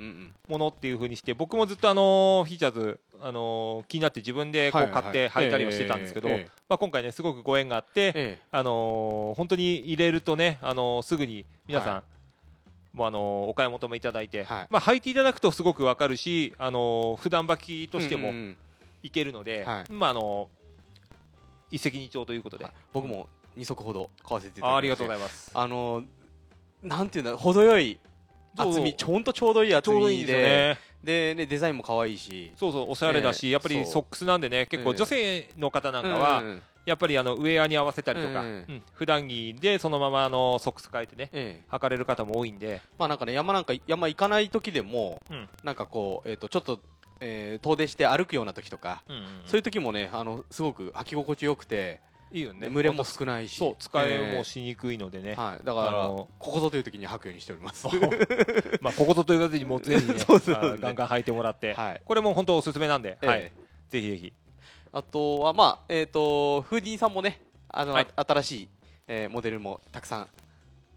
[0.48, 6.36] ものっていう風にして、僕もずっとあのフィーチャーズ、あの気になって自分でこう買って履いたりをしてたんですけど、ま
[6.76, 12.02] あ、今回ねすごくご縁があって、えあのー本当に入れるとね、あのーすぐに皆さん、は
[12.94, 14.66] もうあのーお買い求めいただいて、はい。
[14.70, 18.32] まあ、履いていただくとすごくわかるし、あのー普段履きとしても
[19.02, 19.92] いけるので、はい。
[19.92, 20.60] まああのー
[21.72, 25.50] 一石二鳥ということで、僕も2足ほど買わせていただきまあありがとうごいざいます。
[25.54, 26.02] あの
[26.82, 27.98] なんていうんだ程よい
[28.56, 31.46] 厚みちょんとちょうどいい厚みででね。
[31.46, 32.52] デザインも可愛いし。
[32.56, 36.62] そうそう、おしゃれだし、ええやっぱりソックスなんでね、結構ええ女性の方なんかは、うんうんうん。
[36.86, 38.82] やっぱりあのウェアに合わせたりとか、ええうん。
[38.92, 41.74] 普段着でそのままあのソックス変えてね、ええ。
[41.74, 45.48] 履かれる方も多いんで、まあなんかね山なんか山行かない時でも、うん。
[45.64, 46.80] なんかこうえっ、とちょっと、
[47.20, 49.24] えー遠出して歩くような時とか、うんうん。
[49.46, 52.00] そういう時もねあのすごく履き心地よくて、
[52.32, 52.70] いいよね。
[52.72, 53.56] 蒸れも少ないし。
[53.56, 55.30] そう、使いもえしにくいのでね。
[55.30, 57.88] えはい、だからあのここぞという時に履くようにしております。
[58.80, 62.02] まあ、こことという方にもぜひね、 そうそうあのガンガン履いてもらって、はい。
[62.04, 63.26] これも本当おすすめなんで、ええ。
[63.26, 63.52] はい、
[63.88, 64.32] ぜひぜひ。
[64.92, 68.06] あとはまあえっ、とフーディーさんもねあの、はい。
[68.14, 68.68] 新しい、
[69.08, 70.28] えーモデルもたくさん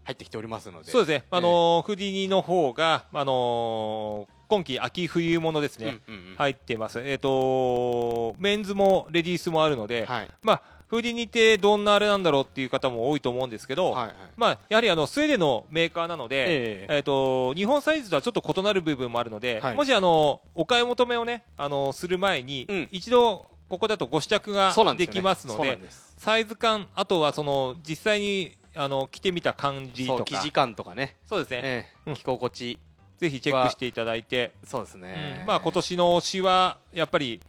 [0.04, 0.90] 入ってきておりますので。
[0.90, 6.34] そうですね、あのーフディニの方が、あのー今季秋冬物ですね、うんうんうん。
[6.36, 7.00] 入ってます。
[7.00, 10.30] えっ、とメンズもレディースもあるので、はい。
[10.42, 10.62] まあ、
[10.94, 14.14] フディニってどんなあれなんだろうっていう方も多いと思うんですけど、はいはい。
[14.36, 16.96] まあ、やはりあのスウェーデンのメーカーなので、ええ。
[16.96, 19.74] えー、と日本サイズとはちょっと異なる部分もあるので、はい。
[19.74, 22.88] もしあのお買い求めをねあのする前に、うん。
[22.92, 26.14] 一度ここだとご試着ができますのでそうなんです。
[26.16, 30.24] サイズ感あとはその実際にあの着てみた感じとか。
[30.24, 32.10] 生地感とかね、そうですね、ええ。
[32.10, 32.14] うん。
[32.14, 32.78] 着心地
[33.18, 35.46] ぜひチェックしていただいて、そうですね、うん。
[35.46, 37.40] まあ今年の推しはやっぱり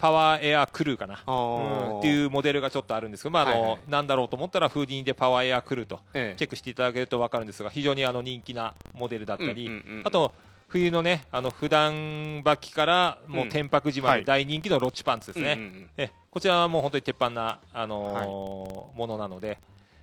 [0.00, 1.90] パワーエアクルーかな、あー。
[1.92, 3.80] うんっていうモデルがちょっとあるんですけど、まああのはいはい。
[3.88, 6.38] なんだろうと思ったらフーディニでパワーエアクルーとええ。
[6.38, 10.06] チェックしていただけると分かるんですが非常にあの人気なモデルだったり、うんうんうんうん。
[10.06, 10.32] あと
[10.68, 15.90] 冬のねあの普段履きからもう天白自慢で大人気のロッチパンツですね、うんうんうん。
[15.98, 19.58] えこちらはもう本当に鉄板な、あのーものなので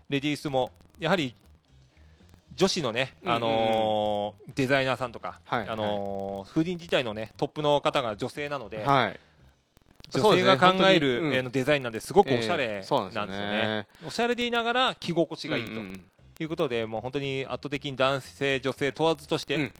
[0.09, 1.33] レディースもやはり
[2.55, 3.43] 女子のね、うんうんうん。
[3.43, 5.69] あのーデザイナーさんとか、はい。
[5.69, 9.19] あのーフーディン自体のねトップの方が女性なので、はい
[10.09, 13.27] 女性が考える、ねのデザインなんですごくおしゃれなんですよね。
[13.27, 13.87] ね。
[14.05, 15.71] おしゃれでいながら着心地がいいと。
[16.39, 19.73] いうことで、もう本当に圧倒的に男性、女性問わずとして、うん。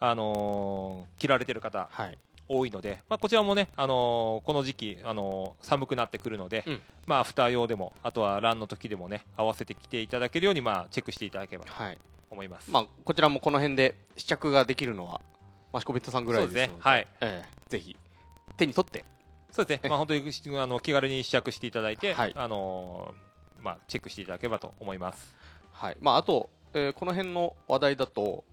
[0.00, 2.18] あのー着られてる方、はい。
[2.50, 6.80] 多いので、まあ、こちらもね、あのーこの時期、あのー寒くなってくるので、うん。
[7.06, 11.98] まあ、アフター用でも、あとはランの時でもね、合わせてきていただけるように、まあ、チェックしていただければとはい。
[12.30, 12.70] 思います。
[12.70, 15.20] まあ、こちらもこの辺で試着ができるのは、
[15.72, 16.76] マシコベットさんぐらいですのですね。
[16.80, 17.06] はい。
[17.20, 17.70] ええ。
[17.70, 17.96] ぜひ、
[18.56, 19.04] 手に取って、
[19.50, 20.22] そうですね、まあ、本当に
[20.58, 25.34] あの気軽に試着していただいて、はいあのーまあ、チェックしていただければと思います。
[25.72, 25.96] はい。
[26.00, 28.44] まあ、あと、えーこの辺の話題だと、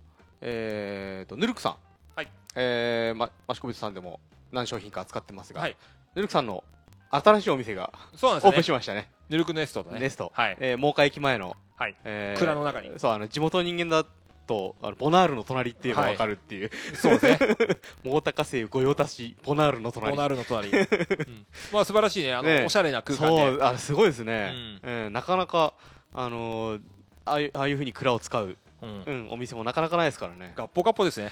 [0.42, 1.76] えーと、ヌルクさん。
[2.16, 2.30] はい。
[2.56, 4.20] えーま、マシコベットさんでも
[4.52, 5.76] 何商品か扱ってますが、はい
[6.16, 6.64] ヌルクさんの
[7.12, 8.64] 新しいお店がそうなんオープンですね。
[8.64, 9.10] しましたね。
[9.30, 10.00] ヌルクネストとね。
[10.00, 10.32] ネスト。
[10.34, 10.58] はい。
[10.60, 11.96] えー、真岡駅前の、はい。
[12.04, 14.06] えー蔵の中にそう、あの、地元の人間だ
[14.46, 17.40] と、あのボナールの隣っていうのがわかるっていう、そうですね。
[18.04, 20.16] 真岡高生御用達、ボナールの隣。
[20.16, 20.70] ボナールの隣。
[20.72, 22.34] うんまあ、素晴らしいね。
[22.34, 23.38] あの、ねおしゃれな空間で。
[23.38, 24.80] そう、あすごいですね。
[24.84, 25.74] うんなかなか、
[26.14, 26.82] あのー
[27.28, 30.54] ああいうああいうふうに蔵を使う、うんうん、お店もなかなかないですからね。
[30.56, 31.32] ガッポガッポですね。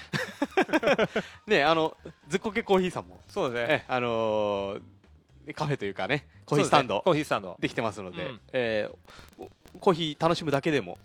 [1.46, 1.96] ね、あの、
[2.28, 3.74] ずっこけコーヒーさんも、そうですね。
[3.74, 4.82] え、あのー
[5.54, 7.56] カフェというかね、コーヒースタンドねコーヒースタンド。
[7.60, 10.98] できてますので、うんえーおコーヒー楽しむだけでも、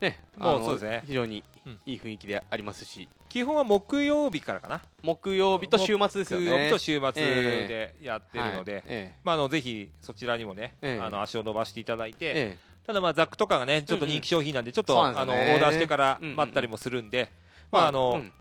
[0.00, 1.02] ね、もうそうですね。
[1.06, 1.80] 非常にうん。
[1.86, 4.82] いい雰囲気でありますし、基本は木曜日からかな。
[5.02, 6.46] 木曜日と週末ですよね。
[6.46, 11.04] 木曜日と週末でやってるので、まあ、あのぜひそちらにもね、ええ。
[11.04, 12.58] あの足を伸ばしていただいて、ええ。
[12.86, 17.30] ただまあザックとかがね、ちょっと人気商品なんで、ちょっと、あのオーダーしてから待ったりもするんで、
[17.72, 18.32] まああの、うん。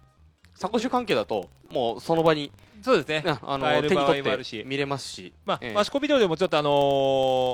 [0.53, 2.51] サコッシュ関係だと、もうその場に、
[2.83, 4.59] そうですね、ねあの手に取っもあるし。
[4.59, 5.73] て見れますし、まあ、ええ。
[5.73, 6.69] マシコビデオでもちょっとあの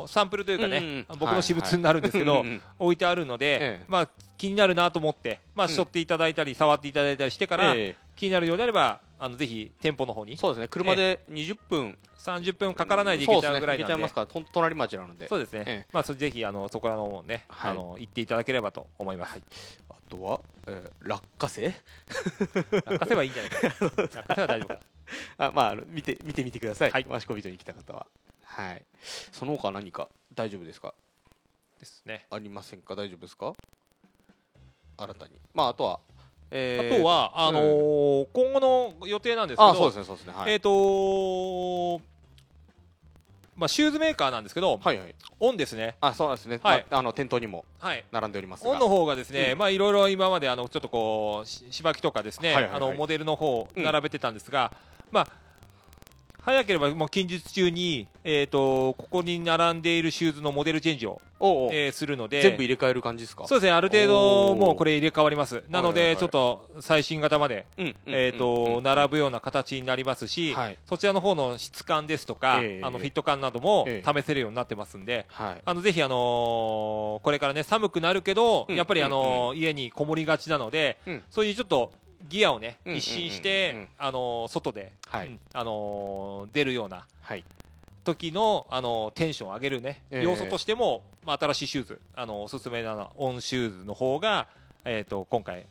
[0.08, 0.92] ーサンプルというかね、うんうん。
[0.92, 3.86] うん僕の私物になるんですけど、うんうん置いてあるので、ええ。
[3.88, 5.74] まあ気になるなと思って、まあ、うん。
[5.74, 7.96] しょっていただいたり、触っていただいたりしてから、え。
[8.16, 15.28] 気になるようであれば、あのぜひ店舗の方にえそうですね、車で20分、30分かからないで行けちゃうぐらいなんで、ね行けちゃいますか隣町なので。
[15.28, 19.40] そうですね、ええまあ、そぜひあのそこらの方ね、はいあの行っていただければと思います。
[19.90, 21.68] あとは、えー落花生？
[22.72, 23.70] 落花生はいいんじゃないかな。
[23.70, 24.80] 落花生は大丈夫かな。
[25.48, 26.92] あ、まあ見て、見てみてください。
[26.92, 28.08] はいマシコビトに来た方は。
[28.44, 28.84] はい。
[29.32, 30.94] その他何か大丈夫ですか？
[31.80, 32.26] ですね。
[32.30, 32.96] ありませんか？
[32.96, 33.54] 大丈夫ですか？
[34.98, 35.32] 新たに。
[35.54, 36.00] まあ、あとは、
[36.52, 40.34] えあと、は、あのー今後の予定なんですけど、あ、そうですね、そうですね。
[40.36, 40.54] はい。
[40.54, 42.02] えっ、と
[43.56, 45.14] まあ、シューズメーカーなんですけど、はいはい。
[45.42, 45.98] オンですね。
[46.00, 46.62] あ、そうですね。
[46.64, 48.06] はいまああの、店頭にもはい。
[48.10, 48.70] 並んでおりますが。
[48.70, 54.72] オンの方がですね、うんまあいろいろ今まであのちょっとこうししばきとかですね、はいはいはいあのモデルの方うん並べてたんですが、
[55.12, 55.28] まあ
[56.42, 61.70] 早ければもう近日中にえっ、とここに並んでいるシューズのモデルチェンジを、おうおう。
[61.74, 63.46] えーするので、全部入れ替える感じですか？
[63.48, 65.64] そうですねある程度もうこれ入れ替わります。
[65.70, 66.16] なのはいはいはい。
[66.16, 67.86] でちょっと最新型までうん。
[67.88, 70.78] うんえっ、と、並ぶような形になりますし、はい。
[70.88, 72.86] そちらの方の質感ですとか、ええ。
[72.86, 75.62] あのフィット感などもえ試せるようになってますんで、はい。
[75.66, 81.24] あのぜひ、あのーこれからね寒くなるけど、うんやっぱり、あのー家にこもりがちなので、うん。
[81.30, 81.92] そういうちょっと
[82.28, 87.44] ギアをね、うん一新して、うんあのー外で、あのー出るようなはい。
[88.04, 94.48] 時の、あのーテンションを上げるね、ええ要素としても、まあ、新しいシューズ、あのーおすすめなオンシューズの方が、
[94.86, 95.66] えっ、と今回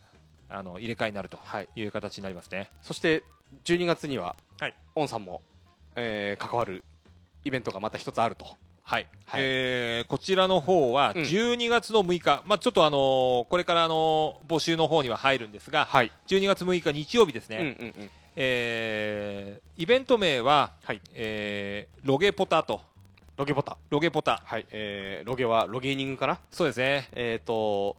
[0.48, 1.68] あの入れ替えになるとはい。
[1.76, 2.70] いう形になりますね。
[2.82, 3.22] そして、
[3.64, 5.42] 12月には、はいオンさんも、
[5.96, 6.84] えー関わる
[7.44, 8.56] イベントがまた一つあると。
[8.88, 9.40] はい、はい。
[9.44, 11.22] えーこちらの方はうん。
[11.22, 16.10] 12月の6日、まあ、ちょっとあのーこれからあのー募集の方には入るんですが、はい。
[16.26, 18.10] 12月6日日曜日ですね、うんうんうん。
[18.36, 21.02] えーイベント名は、はい。
[21.12, 22.80] えーロゲポタと、
[23.36, 23.76] ロゲボタ。
[23.90, 24.64] ロゲポタ、はい。
[24.70, 26.40] えーロゲはロゲーニングかな？
[26.50, 27.94] そうですね、えっ、と、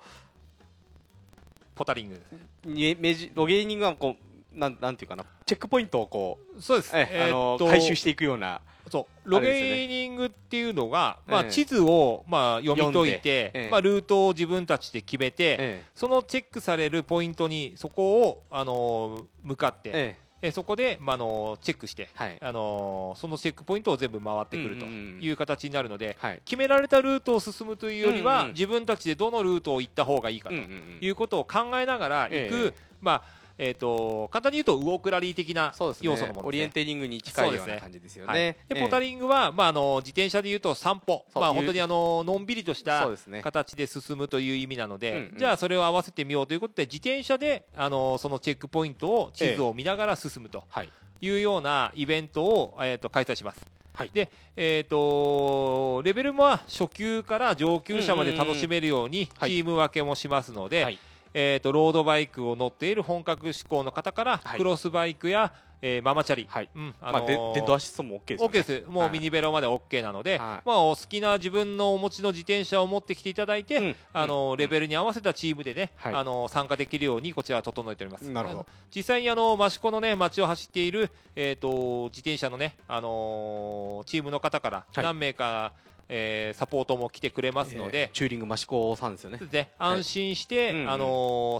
[1.75, 2.21] ポタリング、
[2.65, 4.15] にメジロゲーニングはこ
[4.55, 20.29] う、なん、なんていうかな、チェックポイントをこう、そうです、えあのー回収していくような、そうロゲーニングっていうのが、まあ、ええ地図を、まあ、読み解いて、まあ、ルートを自分たちで決めて、えそのチェックされるポイントにそこを、あのー向かって、ええ。
[20.41, 22.37] えそこで、まあ、あのチェックして、はい。
[22.39, 26.41] あのそのチェックポイントを全部回ってくるという形になるので、はい。
[26.45, 28.53] 決められたルートを進むというよりは、うんうん。
[28.53, 32.73] 自分たちでどのルートを行った方がいいかということを考えながら行く、ええ。
[33.01, 36.07] まあえー、と簡単に言うとウォークラリー的なそうですね。
[36.07, 36.71] 要素のものオリエン。
[36.71, 38.57] テリングに近いようそうですねな感じですよはいね。
[38.69, 43.09] でポタリングは、まあ、あの自転車でいうと散歩、まあ、本当にあののんびりとした。
[43.43, 50.89] 形で進むという意味なので、うんうんじゃあそれを合わせてみようということで自転車であのそのチェックポイントを地図を見ながら進むとはい。
[51.21, 53.65] いうようなイベントを、えー、と開催します。
[53.93, 60.99] はいで、えー、とレベルも初級から上級者まで楽しめるようにチはいーム分けもしますので、はい
[61.33, 64.57] えー、とロードバイクを乗っている本格志向の方から、はい。
[64.57, 66.69] クロスバイクや、えーママチャリ、はい。
[66.75, 69.11] うんあまあ、でのー電動アシストも OK ですよ OK ねです、もうはい。
[69.11, 70.67] ミニベロまで OK なので、はい。
[70.67, 76.13] まあ、お好きな自分のお持ちの自転車を持ってきていただいて、うんあのレベルに合わせたチームでね、はい。
[76.15, 78.29] あの参加できるようにこちらは整えております。
[78.29, 78.65] なるほど。
[78.93, 85.03] 実際にあの益子のね街を走っているえっ、と自転車のねあのーチームの方からはい。
[85.03, 85.71] 何名か、
[86.09, 88.09] えーサポートも来てくれますのえーで。
[88.13, 89.39] チューリング益子さんですよね。
[89.51, 90.89] ね、はい安心して、うんうん。
[90.91, 91.05] あの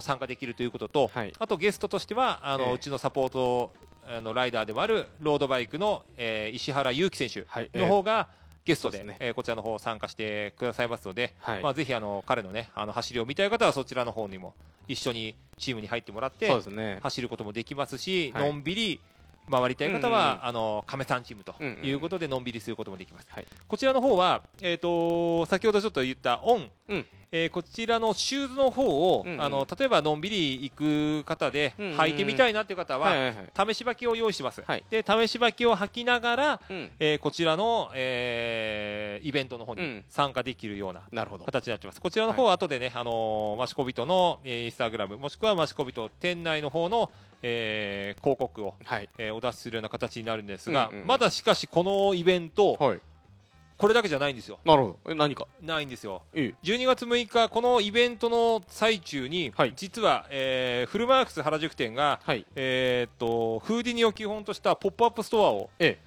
[0.04, 1.32] 参加できるということと、はい。
[1.38, 3.72] あとゲストとしてはあの、ええうちのサポート
[4.06, 7.70] あのライダーでもあるロードバイクの、えー石原裕樹選手はい。
[7.74, 8.28] の方が
[8.64, 9.26] ゲストで,、そうですね。
[9.26, 11.62] えーこちらの方参加してくださいますので、はい。
[11.62, 14.54] まあ、ぜひあの彼の,、ね、あの走りを見たい方はそちらの方にも
[14.88, 16.98] 一緒にチームに入ってもらってね。
[17.02, 18.50] 走ることもできますし、はい。
[18.50, 19.00] のんびり
[19.50, 20.48] 回りたい方うんは、うん。
[20.48, 23.46] あの亀さんチームとうんうんいうことでのんびりすることもできます、はい。
[23.66, 28.82] こちらの方は、えー、と先ほどちょっと言ったオン、うんえーこちらのシューズの方
[29.16, 29.42] を、うんうん。
[29.42, 33.74] あの例えばのんびり行く方で、うんうん履いてみたいなっていう方は、はいはいはい。
[33.74, 34.84] 試し履きを用意してます、はい。
[34.90, 36.90] で試し履きを履きながら、うん。
[36.98, 40.04] えーこちらの、えーイベントの方にうん。
[40.08, 41.02] 参加できるような
[41.44, 42.00] 形になってます。
[42.00, 47.10] こちらの方は後でね、あのーマシコビトの、えーインスタグラム、もしくはマシコビト店内の方の、
[47.42, 49.08] えー広告を、はい。
[49.18, 51.06] えーお出しするような形になるんですが、うんうんうん。
[51.06, 53.00] まだしかしこのイベント、はい
[53.80, 54.58] これだけじゃないんですよ。
[54.64, 55.46] なるほどえ何か？
[55.62, 56.20] ないんですよ。
[56.34, 65.98] いい12月6日、このイベントの最中に、はい実は、えーフルマークス原宿店が、はいえーっと、フーディニを基本としたポップアップストアを、え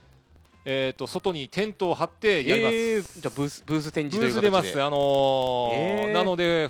[0.65, 2.75] えーっと、外にテントを張ってやります。
[2.75, 4.61] えーじゃあブースブース展示ブース出ま。
[4.61, 6.69] という形ですあのーえーなので、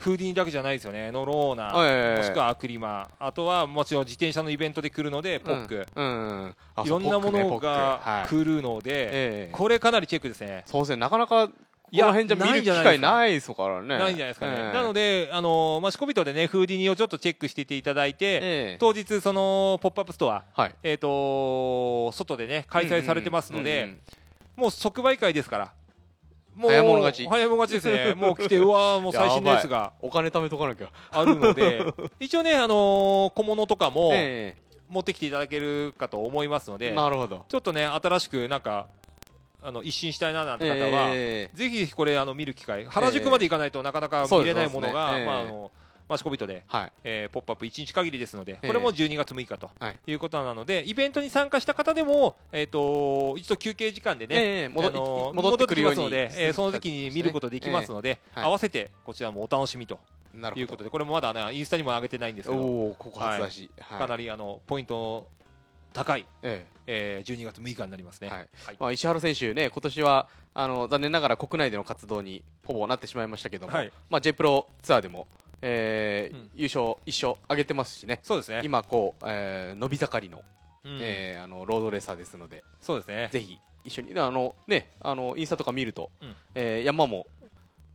[0.00, 1.12] フーディニだけじゃないですよね。
[1.12, 6.04] ノローナ、はいもしくはアクリマ、あとはもちろん自転車のイベントで来るので、ポック、うん。
[6.04, 6.08] う
[6.46, 8.28] んあいろんなものがはい。
[8.28, 9.52] 来るので、ええ。
[9.52, 10.64] これかなりチェックですね。
[10.64, 10.96] そうですね。
[10.96, 11.54] なかなかこ
[11.92, 13.98] いやの辺じゃ見る機会ないですからね。
[13.98, 14.46] ないんじゃないですか。
[14.46, 14.54] ね。
[14.56, 18.40] ええなので、あのーまあ、シコビトでね、フーディニをちょっとチェックしていていただいて、え
[18.74, 18.76] え。
[18.78, 20.74] 当日、その、ポップアップストア、はい。
[20.82, 23.98] えっ、と外でね、開催されてますので、うんうん。
[24.56, 25.72] もう即売会ですから。
[26.54, 27.28] もう早い者勝ち。
[27.28, 28.14] 早い者勝ちですね。
[28.14, 30.88] もう来て、うわー もう最新のやつがお金貯めとかなきゃ。
[31.10, 31.82] あるので、
[32.20, 34.56] 一応ね、あのー小物とかもえ
[34.88, 37.44] 持ってきていただけるかと思いますのえで、なるほど。
[37.48, 38.88] ちょっとね、新しくなんか、
[39.62, 41.56] あの、一新したいななんて方は、ええ。
[41.56, 45.20] ぜひこれ、あの、見る機会、原宿まで行かないとなかなか見れないものが、ね。
[45.20, 45.26] ええ。
[45.26, 45.70] まあ、あの、
[46.10, 46.92] マシコビトで、はい。
[47.04, 49.96] えーポップアップ1日限りですので、えこれも12月6日とはい。
[50.08, 60.00] いうことなので、イベントに参加した方でも、えっ、と、一度休憩時間でね、ええ戻あのい戻ってくるようますので、えーその時に見ることできますので、はい合わせてこちらもお楽しみと
[60.56, 63.70] いうことで、これもまだね、インスタにも上げてないんですけど、ここ初だし。
[63.78, 65.28] かなりあのポイント
[65.92, 67.22] 高い、ええ。
[67.24, 68.28] ー12月6日になりますね。
[68.28, 68.38] はい。
[68.38, 68.76] はい。
[68.80, 73.92] まあ、石原選手ね、今年はあの残念ながら国内での活動にほぼなってしまいましたけども、はい。
[74.08, 75.26] まあ、J プロツアーでも、
[75.62, 78.60] えーうん優勝一勝上げてますしね、そうですね。
[78.64, 80.42] 今こう、えー伸び盛りの,、
[80.84, 83.28] うんえーあのロードレーサーですので、そうですね。
[83.32, 87.26] ぜひ一緒にであの、ね、あのインスタとか見ると、うんえー山も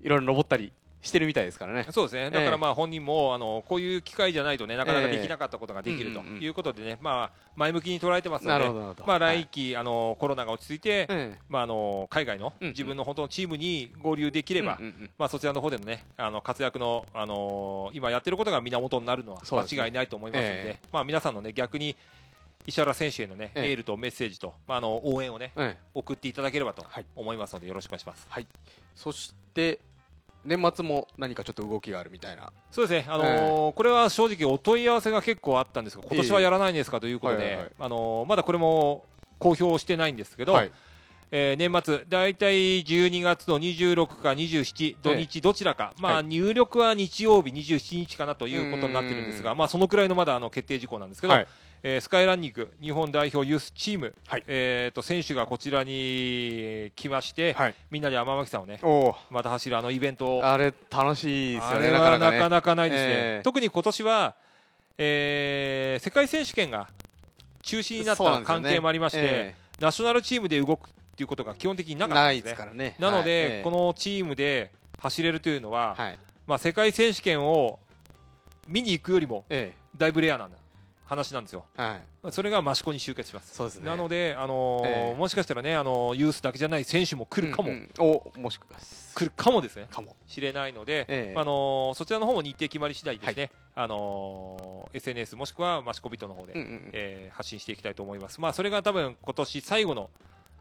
[0.02, 0.72] いろいろ登ったり
[1.06, 1.86] してるみたいですからね。
[1.92, 2.32] そうですね。
[2.32, 8.60] だからまあ本人も、あのこういう機会じゃないとねなかなかできなかったことができるということでね、まあ前向きに捉えてますの
[8.96, 9.04] で。
[9.06, 9.44] まあはい。
[9.44, 14.80] 来期あのコロナが落ち着いて、えまああの海外の自分の本当のチームに合流できえれば
[15.18, 21.96] まあそちらの方でのねあの活躍のあの今やってることが源になるのは間違いないと思いますのえで、まあ皆さんのね逆に
[22.68, 23.70] 石原選手へのね、ええ。
[23.70, 25.82] エールとメッセージと、まあ、あの応援をねええ。
[25.94, 27.06] 送っていただければとはい。
[27.16, 28.28] 思いますのでよろしくお願いします。
[28.96, 29.80] そして
[30.46, 32.52] 年末も何かちょっと動きがあるみたいな。
[32.72, 39.06] そうですね、あのーこれは正直お問い合わせが結構あったんですが今年はええやらないんですかということで、まだこれも
[39.40, 40.72] 公表してないんですけど、はい
[41.32, 46.26] えー年末、大体12月の26か27、土日どちらか、まあ、はい。
[46.26, 51.48] 入力は日曜日27日かなということになってるんですが、まあ、そのくらいのまだあの決定事項なんですけど、はい。
[51.84, 54.44] えースカイランニング日本代表ユースチーム、はい。
[54.48, 58.80] えーと選手がこちらに来まして、はい、みんなで天巻さんをね、
[59.30, 60.46] また走るあのイベントを。
[60.46, 62.40] あれ楽しいですよねあれはなね。
[62.40, 63.44] かなかないですね、ええ。
[63.44, 64.36] 特に今年は、
[64.98, 66.88] えー世界選手権が
[67.62, 69.56] 中止になった関係もありまして、え。
[69.80, 72.96] ナショナルチームで動くっていうことが基本的にえなかったなんいですすからね。
[73.00, 73.52] なので、はい。
[73.54, 73.64] ええ。
[73.64, 76.20] このチームで走れるというのは、はい。
[76.46, 77.80] まあ、世界選手権を
[78.68, 80.50] 見に行くよりもえだいぶレアな
[81.06, 81.66] 話なんですよ。
[81.78, 81.96] えは
[82.28, 82.32] い。
[82.32, 83.56] それが益子に集結します。
[83.56, 83.86] そうですね。
[83.86, 85.16] なので、あのーええ。
[85.18, 88.06] もしかしたらね、あのーユースだけじゃない選手も来るかも、うんうん。
[88.06, 88.78] おもしくは
[89.14, 89.88] 来るかもですね。
[89.90, 90.16] かも。
[90.28, 91.40] しれないので、ええ。
[91.40, 96.90] あのーそちらの方も日程決まり次第ですね、あのー SNS もしくはマシコビトの方で、うんうんうん。
[96.94, 98.42] えー発信していきたいと思います。
[98.42, 100.10] まあ、それが多分今年最後の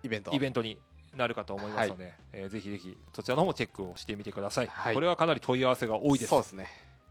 [0.05, 0.32] イベント。
[0.32, 0.78] イベントに
[1.16, 4.66] なるかと思いますので、えーぜひぜひそちらの方もチェックをしてみてください。
[4.66, 4.94] はい。
[4.94, 6.28] これはかなり問い合わせが多いです。
[6.28, 6.68] そうですね。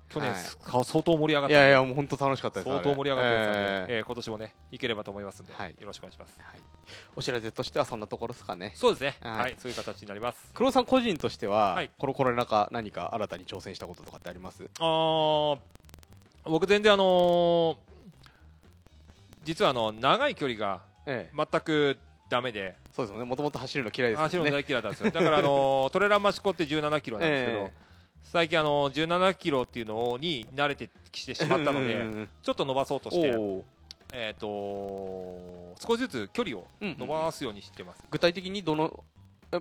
[0.09, 1.55] 去年、はいか相当盛り上がった。
[1.55, 2.69] いやいやもう本当楽しかったです。
[2.69, 5.69] 相当盛り上がってますので、えええー今年もね行ければと思いますんで、はい。
[5.71, 6.37] よろしくお願いします。
[6.39, 6.59] はい、
[7.15, 8.73] お知らせとしてはそんなところですかね。
[8.75, 9.15] そうですね。
[9.21, 9.39] はい。
[9.39, 10.51] はい、そういう形になります。
[10.53, 11.89] 黒尾さん個人としては、はい。
[11.97, 14.69] このコロナ禍何か新たに挑戦したこととかってあります？
[14.79, 15.59] あー
[16.45, 17.77] 僕全然あのー
[19.45, 21.35] 実はあの長い距離がええ。
[21.35, 21.97] 全く
[22.33, 22.75] ダメで。
[22.91, 23.25] そうですよね。
[23.25, 25.11] もともと走るの嫌いです走るの大嫌いだったんですよ。
[25.11, 27.71] だからあのー トレランマシコって17キロなんですけど、え
[28.23, 33.33] 最近あのー17キロっていうのに慣れてきてしまったので、うんちょっと伸ばそうとして、
[34.13, 34.47] えっ、と
[35.79, 38.03] 少しずつ距離をうん伸ばすようにしてます。
[38.09, 39.03] 具体的にどの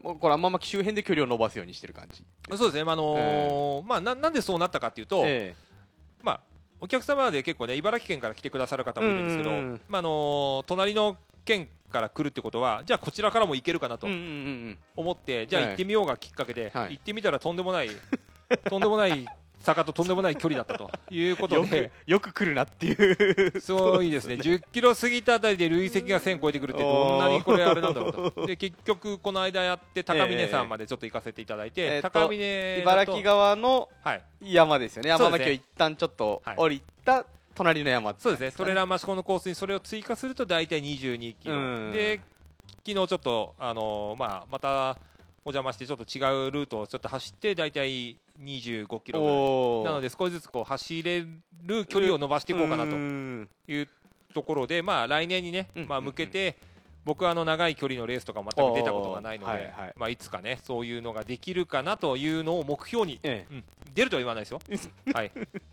[0.01, 2.25] これあんま巻周辺で距離を伸ばすようにしてる感じ？
[2.57, 5.55] そうですね、まああのーまあ、ななんでそうなったかっていうと、え
[6.23, 6.41] まあ、
[6.81, 9.51] お客様で結構ね茨城県から来てくださる方もいるんですけど、
[9.89, 14.27] まああのー隣の県から来るってことはじゃあこちらからも行けるかなとえうんうんう
[14.71, 14.79] ん。
[14.97, 15.71] 思って、じゃあはい。
[15.71, 16.93] 行ってみようがきっかけで、はい。
[16.93, 17.91] 行ってみたらとんでもない
[18.69, 19.27] とんでもない
[19.61, 23.61] 坂ととんでもない距離だったということよでくよく来るなっていう。
[23.61, 24.35] すごいですね。
[24.35, 28.47] 10キロ過ぎたあたりで累積が1000超えてくるってどんなにこれあれなんだろうと。
[28.47, 34.23] で結局この間やって高峰山までちょっと行かせていただいて、えーと高峰茨城側のはい。
[34.43, 35.11] 山ですよね。
[35.17, 35.31] そうですね。
[35.31, 36.57] 山の木を一旦ちょっとはい。
[36.57, 37.25] 降りた
[37.55, 41.93] 隣の山そうですね、トレーラーマシコのコースにそれを追加すると大体22キロ、うん。
[41.93, 42.21] で
[42.85, 44.97] 昨日ちょっと、あのーまあ、また
[45.45, 49.37] お邪魔して、ちょっと違うルートをちょっと走って、大体25キロぐらい。
[49.37, 49.85] おー。
[49.85, 51.25] なので、少しずつこう走れ
[51.65, 53.49] る距離を伸ばしていこうかなとん。
[53.67, 53.89] いう
[54.35, 55.89] ところで、まあ、来年にね、うん。
[55.89, 56.57] まあ、向けて、
[57.05, 59.95] 僕はあの長い距離のレースとか全く出たことがないので、はいはい。
[59.97, 63.55] まあ、いつかね、そういうのができるかなというのを目標に、ええ。
[63.55, 63.65] うん。
[63.95, 64.61] 出るとは言わないですよ、
[65.13, 65.33] はい、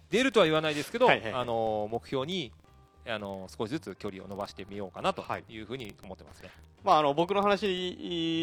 [0.10, 2.52] 出るとは言わないですけど、はいはいあの目標に、
[3.08, 5.44] あの少しずつ距離を伸ばしてみようかなとはい。
[5.48, 6.50] いうふうに思ってますね。
[6.84, 7.66] まあ、あの僕の話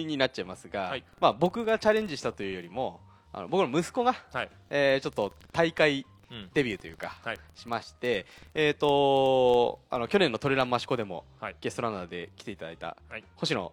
[0.06, 1.04] になっちゃいますが、はい。
[1.20, 3.00] まあ、僕がチャレンジしたというよりも
[3.32, 4.50] あの僕の息子が、はい。
[4.70, 6.06] えーちょっと大会うん
[6.54, 7.38] デビューというか、はい。
[7.54, 11.56] しまして、えー、とあの去年のトレランマシコでも、はい。
[11.60, 13.24] ゲストランナーで来ていただいたはい。
[13.36, 13.72] 星野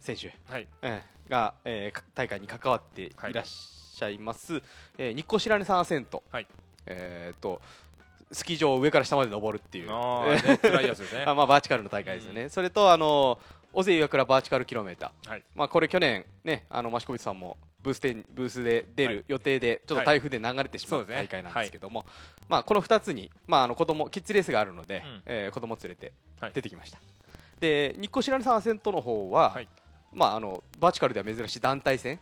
[0.00, 0.68] 選手、はい。
[0.82, 4.62] えーが、えーか大会に関わっていはいらっしゃいます、
[4.98, 6.46] えー日光白根山アセント、はい。
[6.86, 7.60] えー、と
[8.32, 9.90] スキー場を上から下まで登るっていう。
[9.90, 11.24] あーね辛いやつですね。
[11.28, 13.38] あまあ、バーチカルの大会ですよね、それとあの
[13.72, 15.42] 尾瀬岩倉バーチカルキロメーター、はい。
[15.54, 19.14] まあ、これ去年ねあの益子口さんもブースでブースで出はい。
[19.16, 22.04] る予定でちょっと台風で流れてしまそう大会なんですけども、
[22.48, 25.22] まあ、この2つに、まあ、あの子供キッズレースがあるので、うん。
[25.26, 26.52] えー子供連れてはい。
[26.52, 26.98] 出てきました、
[27.60, 29.68] で日光白根山アセントの方は、はい。
[30.12, 32.18] まあ、あのバーチカルでは珍しい団体戦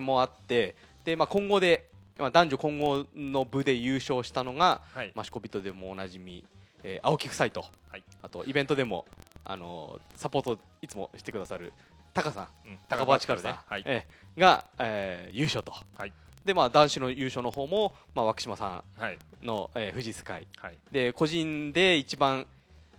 [0.00, 0.74] もあって、
[1.04, 1.88] でまあ、今後で、
[2.18, 5.12] まあ、男女混合の部で優勝したのがはい。
[5.14, 6.44] マシコビトでもおなじみ、
[6.82, 8.02] えー青木夫妻と、はい。
[8.22, 9.04] あとイベントでも、
[9.44, 11.72] あのーサポートいつもしてくださる
[12.14, 12.48] タカさ。
[12.64, 13.50] んうん高バーチカルさ。
[13.50, 16.12] ん、えーが、えー優勝と、はい。
[16.44, 19.14] でまあ、男子の優勝の方も、まあ、脇島さはい。
[19.14, 20.46] んの、えー富士スカイ。
[20.56, 20.78] はい。
[20.92, 22.46] で個人で一番、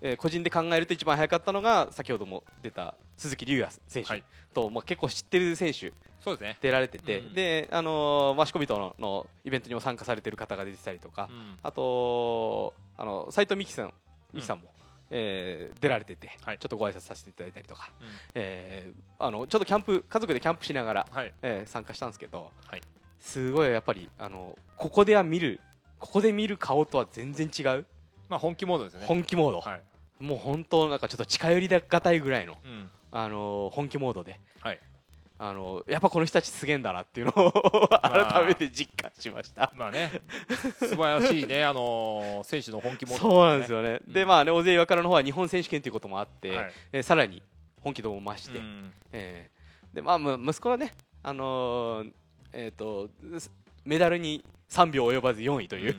[0.01, 4.24] えー個人で考えると一番早かったのが先ほども出た鈴木龍也選手はい。
[4.53, 6.57] と、まあ、結構知ってる選手そうですね。
[6.61, 7.34] 出られてて、うん。
[7.34, 11.57] であのー、マシコビトののイベントにも参加されてる方が出てたりとか、うん。
[11.61, 13.93] あとあの斉藤美希さん
[14.34, 14.66] 美希さんも、
[15.10, 22.82] えー出られてて、はいちょっとご挨拶させていただいたりとか、うんえーあのちょっとキャンプ家族でキャンプしながら、はいえー参加したんですけど、はい
[23.20, 25.60] すごいやっぱりあのここでは見る
[25.99, 27.86] ここで見る顔とは全然違う、
[28.30, 29.06] まあ本気モードですね。
[29.06, 29.82] 本気モード、はい。
[30.20, 34.39] もう本当なんかちょっと近寄りがたいぐらいの、うんあの本気モードで。
[34.60, 34.80] はい。
[35.38, 37.51] あのやっぱこの人たちすげえんだなっていうのを
[38.01, 39.71] 改めて実感しました。
[39.75, 40.21] まあね、
[40.79, 43.99] 素晴らしいね、あのー選手の本気モード、そうなんですよね。
[44.07, 44.13] うん。
[44.13, 46.71] で、まあね、大勢岩からの方は日本選手権ということもあって、はい。
[46.93, 47.43] えーさらに
[47.81, 48.93] 本気度も増して、うん。
[49.11, 49.95] えー。
[49.95, 52.11] で、まあ、む息子はね、あのー
[52.53, 53.51] えっ、と、す
[53.86, 55.95] メダルに3秒及ばず4位という、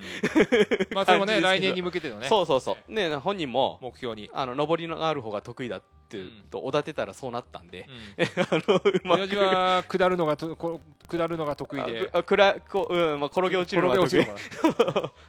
[0.90, 0.94] うん。
[0.94, 2.92] まあそれもね、来年に向けてのね、そうそうそう。
[2.92, 4.28] ね、本人も、目標に。
[4.32, 8.26] あの、上りのある方が得意だって、うんと、おだてたらそうなったんで、うん。
[8.42, 14.26] あの、親父は下るのがとこ下るのが得意で、あくらこう、うんまあ、転げ落ちるのが得意。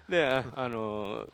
[0.10, 1.30] で、 ああのー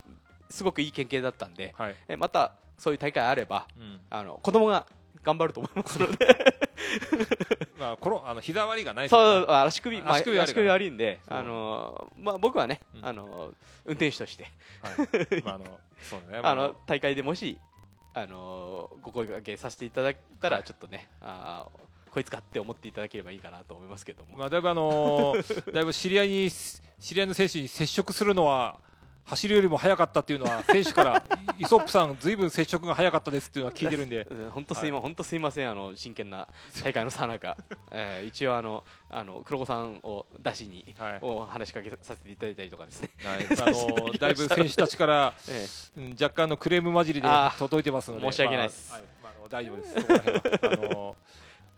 [0.50, 1.96] すごくいい県警だったんで、はい。
[2.06, 4.00] えまたそういう大会あれば、うん。
[4.10, 4.86] あの子供が
[5.22, 6.26] 頑張ると思いますので、
[7.78, 13.06] まあこのあの膝割りがないそう足首、まあ足首足首悪いんで、あのーまあ僕はね、うん。
[13.06, 13.54] あのー
[13.86, 14.44] 運転手として、
[14.82, 14.90] は
[15.38, 15.42] い。
[15.44, 15.64] まああの
[16.02, 17.58] そうね、ま あの大会でもし、
[18.14, 20.66] あのーご声掛けさせていただいたらはい。
[20.66, 24.38] ちょっとね、あーこいつかって思っていただければいいかなと思いますけども。
[24.38, 28.78] まあだいぶあのーだいぶ知り合いに知り合いの選手に接触するのは
[29.26, 31.24] 走るよりも速かったっていうのは選手から
[31.58, 34.26] イソップさんずいぶん接触が速かったですっていうのは聞いてるんで。
[34.52, 36.48] 本当すいま、本当すいませんあの真剣な
[36.82, 37.56] 大会のさなか、
[37.90, 45.66] えー、一応あのあの黒子さんを出しに、はい、お話しかけさせていただいたりとかですね、はい、あの だいぶ選手たちから、え
[45.96, 48.30] え、若干のクレーム混じりで届いてますので。
[48.30, 49.08] 申し訳ないです、まあはい。
[49.22, 49.96] まあ、大丈夫です。
[50.62, 51.16] あの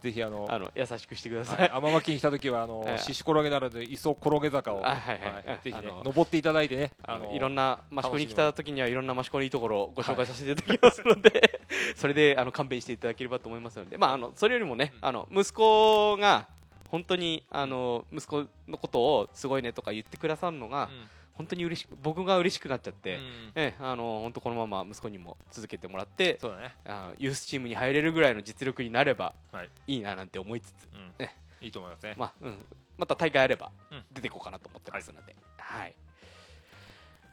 [0.07, 1.70] ぜひあのあの優しくしてください。
[1.70, 5.59] 天巻に来た時はあの 獅子転げならで磯転げ坂をはいはい。
[5.64, 5.82] ぜひね。
[6.04, 11.61] 登っていただいてねあのいろんな益子に来た時にはいろんな益子のいいところをご紹介させていただきますので、
[11.96, 16.46] それであの勘弁していただければと思いますので、まああのそれよりもねあの息子が
[16.88, 20.88] 本当にあの息子のことをすごいねとか言ってくださるのが。
[21.37, 23.22] 本当に嬉しく僕が嬉しくなっちゃって、うん、
[23.55, 31.26] えあの本当このまま息子にも続けてもらってそうだ、ね、あユースチームに入れるぐらいの実力になれば、はい、いいななんて思いつつ、うん、
[31.64, 32.57] いいと思いますね、まあうん、
[32.99, 33.70] また大会あれば
[34.12, 35.95] 出ていこうかなと思ってますので、はい、はい、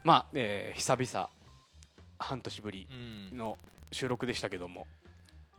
[0.02, 1.30] まあ、えー、久々
[2.18, 2.86] 半年ぶり
[3.32, 3.58] の
[3.90, 4.86] 収録でしたけども、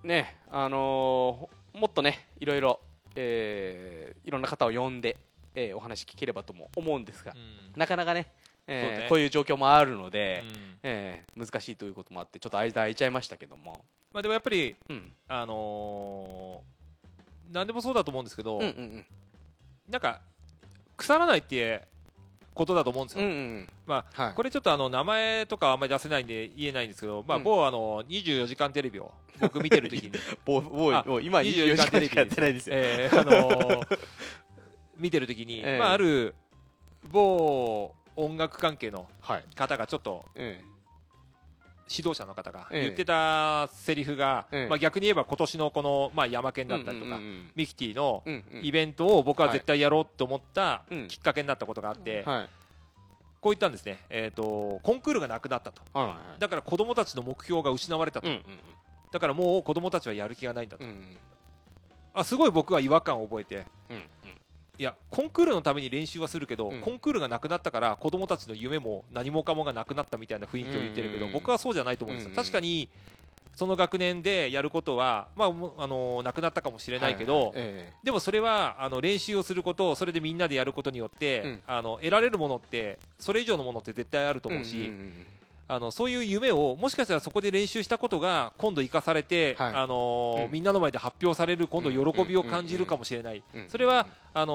[0.04, 2.80] ねあのー、もっとねいろいろ、
[3.16, 5.18] えー、いろんな方を呼んで
[5.56, 8.28] えー、お話聞ければとも思うんですが、うん、なかなかね,、
[8.68, 9.10] えー、ね。
[9.10, 13.84] こういう状況もあるので、うん、えー、難しいということもあってちょっと間空いちゃいましたけども、
[14.14, 19.06] まあ、でもやっぱり、うん、あのー、何でもそうだと思うんですけど、うんうんうん、
[19.90, 20.22] なんか
[20.98, 21.84] 腐らないって
[22.54, 30.12] ことだと思うんですよ、うんうん、まあ、はい、これちょっとあの名前とかあんまり出せないんで言えないんですけど、まあ、某あの24時間テレビを僕見てるときに
[30.46, 34.00] 某某今24時間テレビやってないですよ、えーあのー
[34.98, 36.36] 見てる時に、えまあ、ある
[37.12, 39.08] 某音楽関係の
[39.56, 40.64] 方がちょっと、え
[41.88, 48.24] 指導者の方が言ってたセリフが、えまあ、逆に言えば今年のこの、まあ、ヤマケンだったりとか、うんうんうん、ミキティの
[48.64, 52.50] イベントを僕は絶対やろうと思ったきっかけになったことがあって、はい、
[53.40, 58.42] こう言ったんですね、えーと、コンクールがなくなったと、はいはい、だから子供たちの目標が失われたと、うんうん、
[59.12, 61.04] だからもう子供たちはやる気がないんだと、うんうん、
[62.16, 63.58] あすごい僕は違和感を覚えて、
[63.92, 64.02] うん
[64.78, 72.90] いやコンクールのために練習はするけど、うん、コンクールがなくなったから子供たちの夢も何もかもがなくなったみたいな雰囲気を言ってるけど、僕はそうじゃないと思うんですよ、確かに
[73.56, 85.26] その学年でやることは、まあ、あのなくなったかもしれないけど、はいはいえでもそれはあの練習をすることそれでみんなでやることによって、うん、あの得られるものってそれ以上のものって絶対あると思うし、うんうんうん
[85.68, 94.54] あのそういう夢をもしかしたらそこで練習したことが今度生かされて、はい、あのーうん、みんなの前で発表される今度喜びを感じるかもしれない、それはあの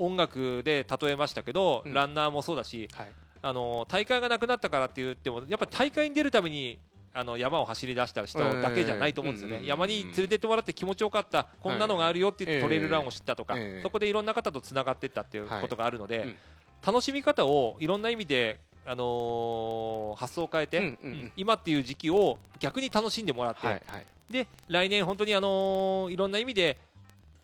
[0.00, 6.78] ー、音楽で例えましたけど、うん、ランナーもそうだし、はい、あのー、大会がなくなったからって言ってもやっぱり大会に出るために
[7.14, 16.36] あの山を走り出した人だけじゃないと思うんですよね、山に連れてってもらって気持ちよかった、こんなのがあるよって言ってトレイルランを知ったとか、そこでいろんな方とつながっていったっていうことがあるので、
[16.84, 26.78] 楽しみ方をいろんな意味であのー、発想を変えて、うんうん、今っていう時期を逆に楽しんでもらって、はいはい、で来年、本当に、あのー、いろんな意味で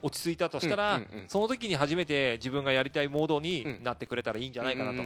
[0.03, 5.03] 落ち着いたとしたら、うんうんうん、その時に初めて自分がやりたいモードになってくれたらいいんじゃないかなと。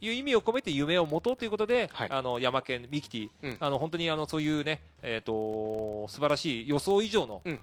[0.00, 7.58] いう意味を込めて夢を持とうということで、はい、あの山県ミキティ、うん、あの本当にあのそういうね、えっ、ー、と素晴らしい予想以上の、うん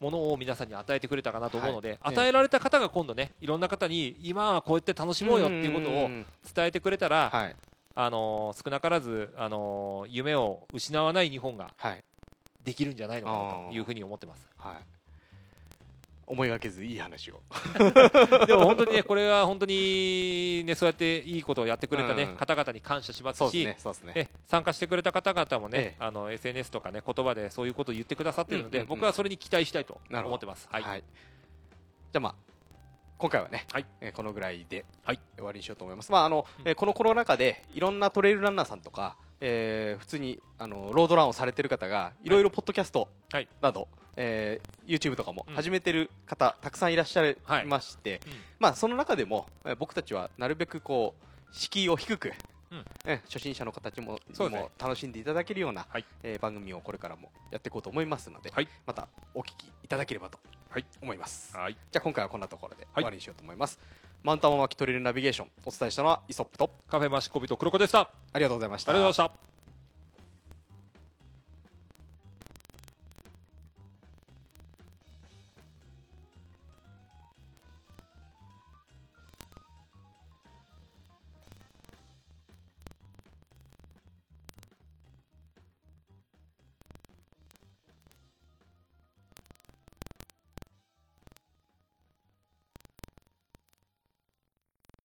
[0.00, 6.08] ものを皆さんに与えてくれたかなと思うので、はい、与えられた方が今度ねいろんな方に今はこうやって楽しもうよっていうことを
[6.54, 7.56] 伝えてくれたら、はい、
[7.94, 11.70] あのー、少なからず、あのー、夢を失わない日本が
[12.64, 14.48] できるんじゃないのかなというふうに思ってます。
[14.58, 14.99] はい
[16.30, 17.42] 思いがけずいい話を。
[18.46, 23.76] でも本当にねこれは本当にねそうやっていいことをやってくれたね、うん、方々に感謝しますし、ね
[24.14, 30.68] ね、参加してくれた方々もね、ええ、あの SNS とかね言葉でそういうことを言ってくださっているので、うんうんうん、僕はそれに期待したいと思ってます。
[30.70, 32.34] はい、はい、じゃあまあ
[33.18, 36.12] 今回はね、はい、えー、このぐらいで終わりにしようと思います。
[36.12, 43.08] まああの、うん、えー、このコロナ禍でいろんなトレイルランナーさんとか、えー、普通にあのロードランをされてる方がいろいろポッドキャスト
[43.60, 47.36] など、はいえー、YouTube とかも始めてる方、たくさんいらっしゃい
[47.66, 48.18] まして、はい。
[48.18, 52.32] うん、まあ、その中でも、えー、僕たちはなるべくこう敷居を低く、
[52.70, 60.38] うん、え初心者の方にもね、も楽しんでいただけるような、はい、えー、番組をこれからもやっていこうと思いますので、はい、またお聞きいただければと
[61.02, 63.80] 思います、はい、じゃあ今回はこんなところで終わりにしようと思います、
[64.22, 65.48] マウンタンママキトリルナビゲーション。
[65.64, 66.70] お伝えしたのはイソップと。
[66.88, 68.10] カフェマシコビと黒子でした。
[68.32, 68.92] ありがとうございました。
[68.92, 69.59] ありがとうございました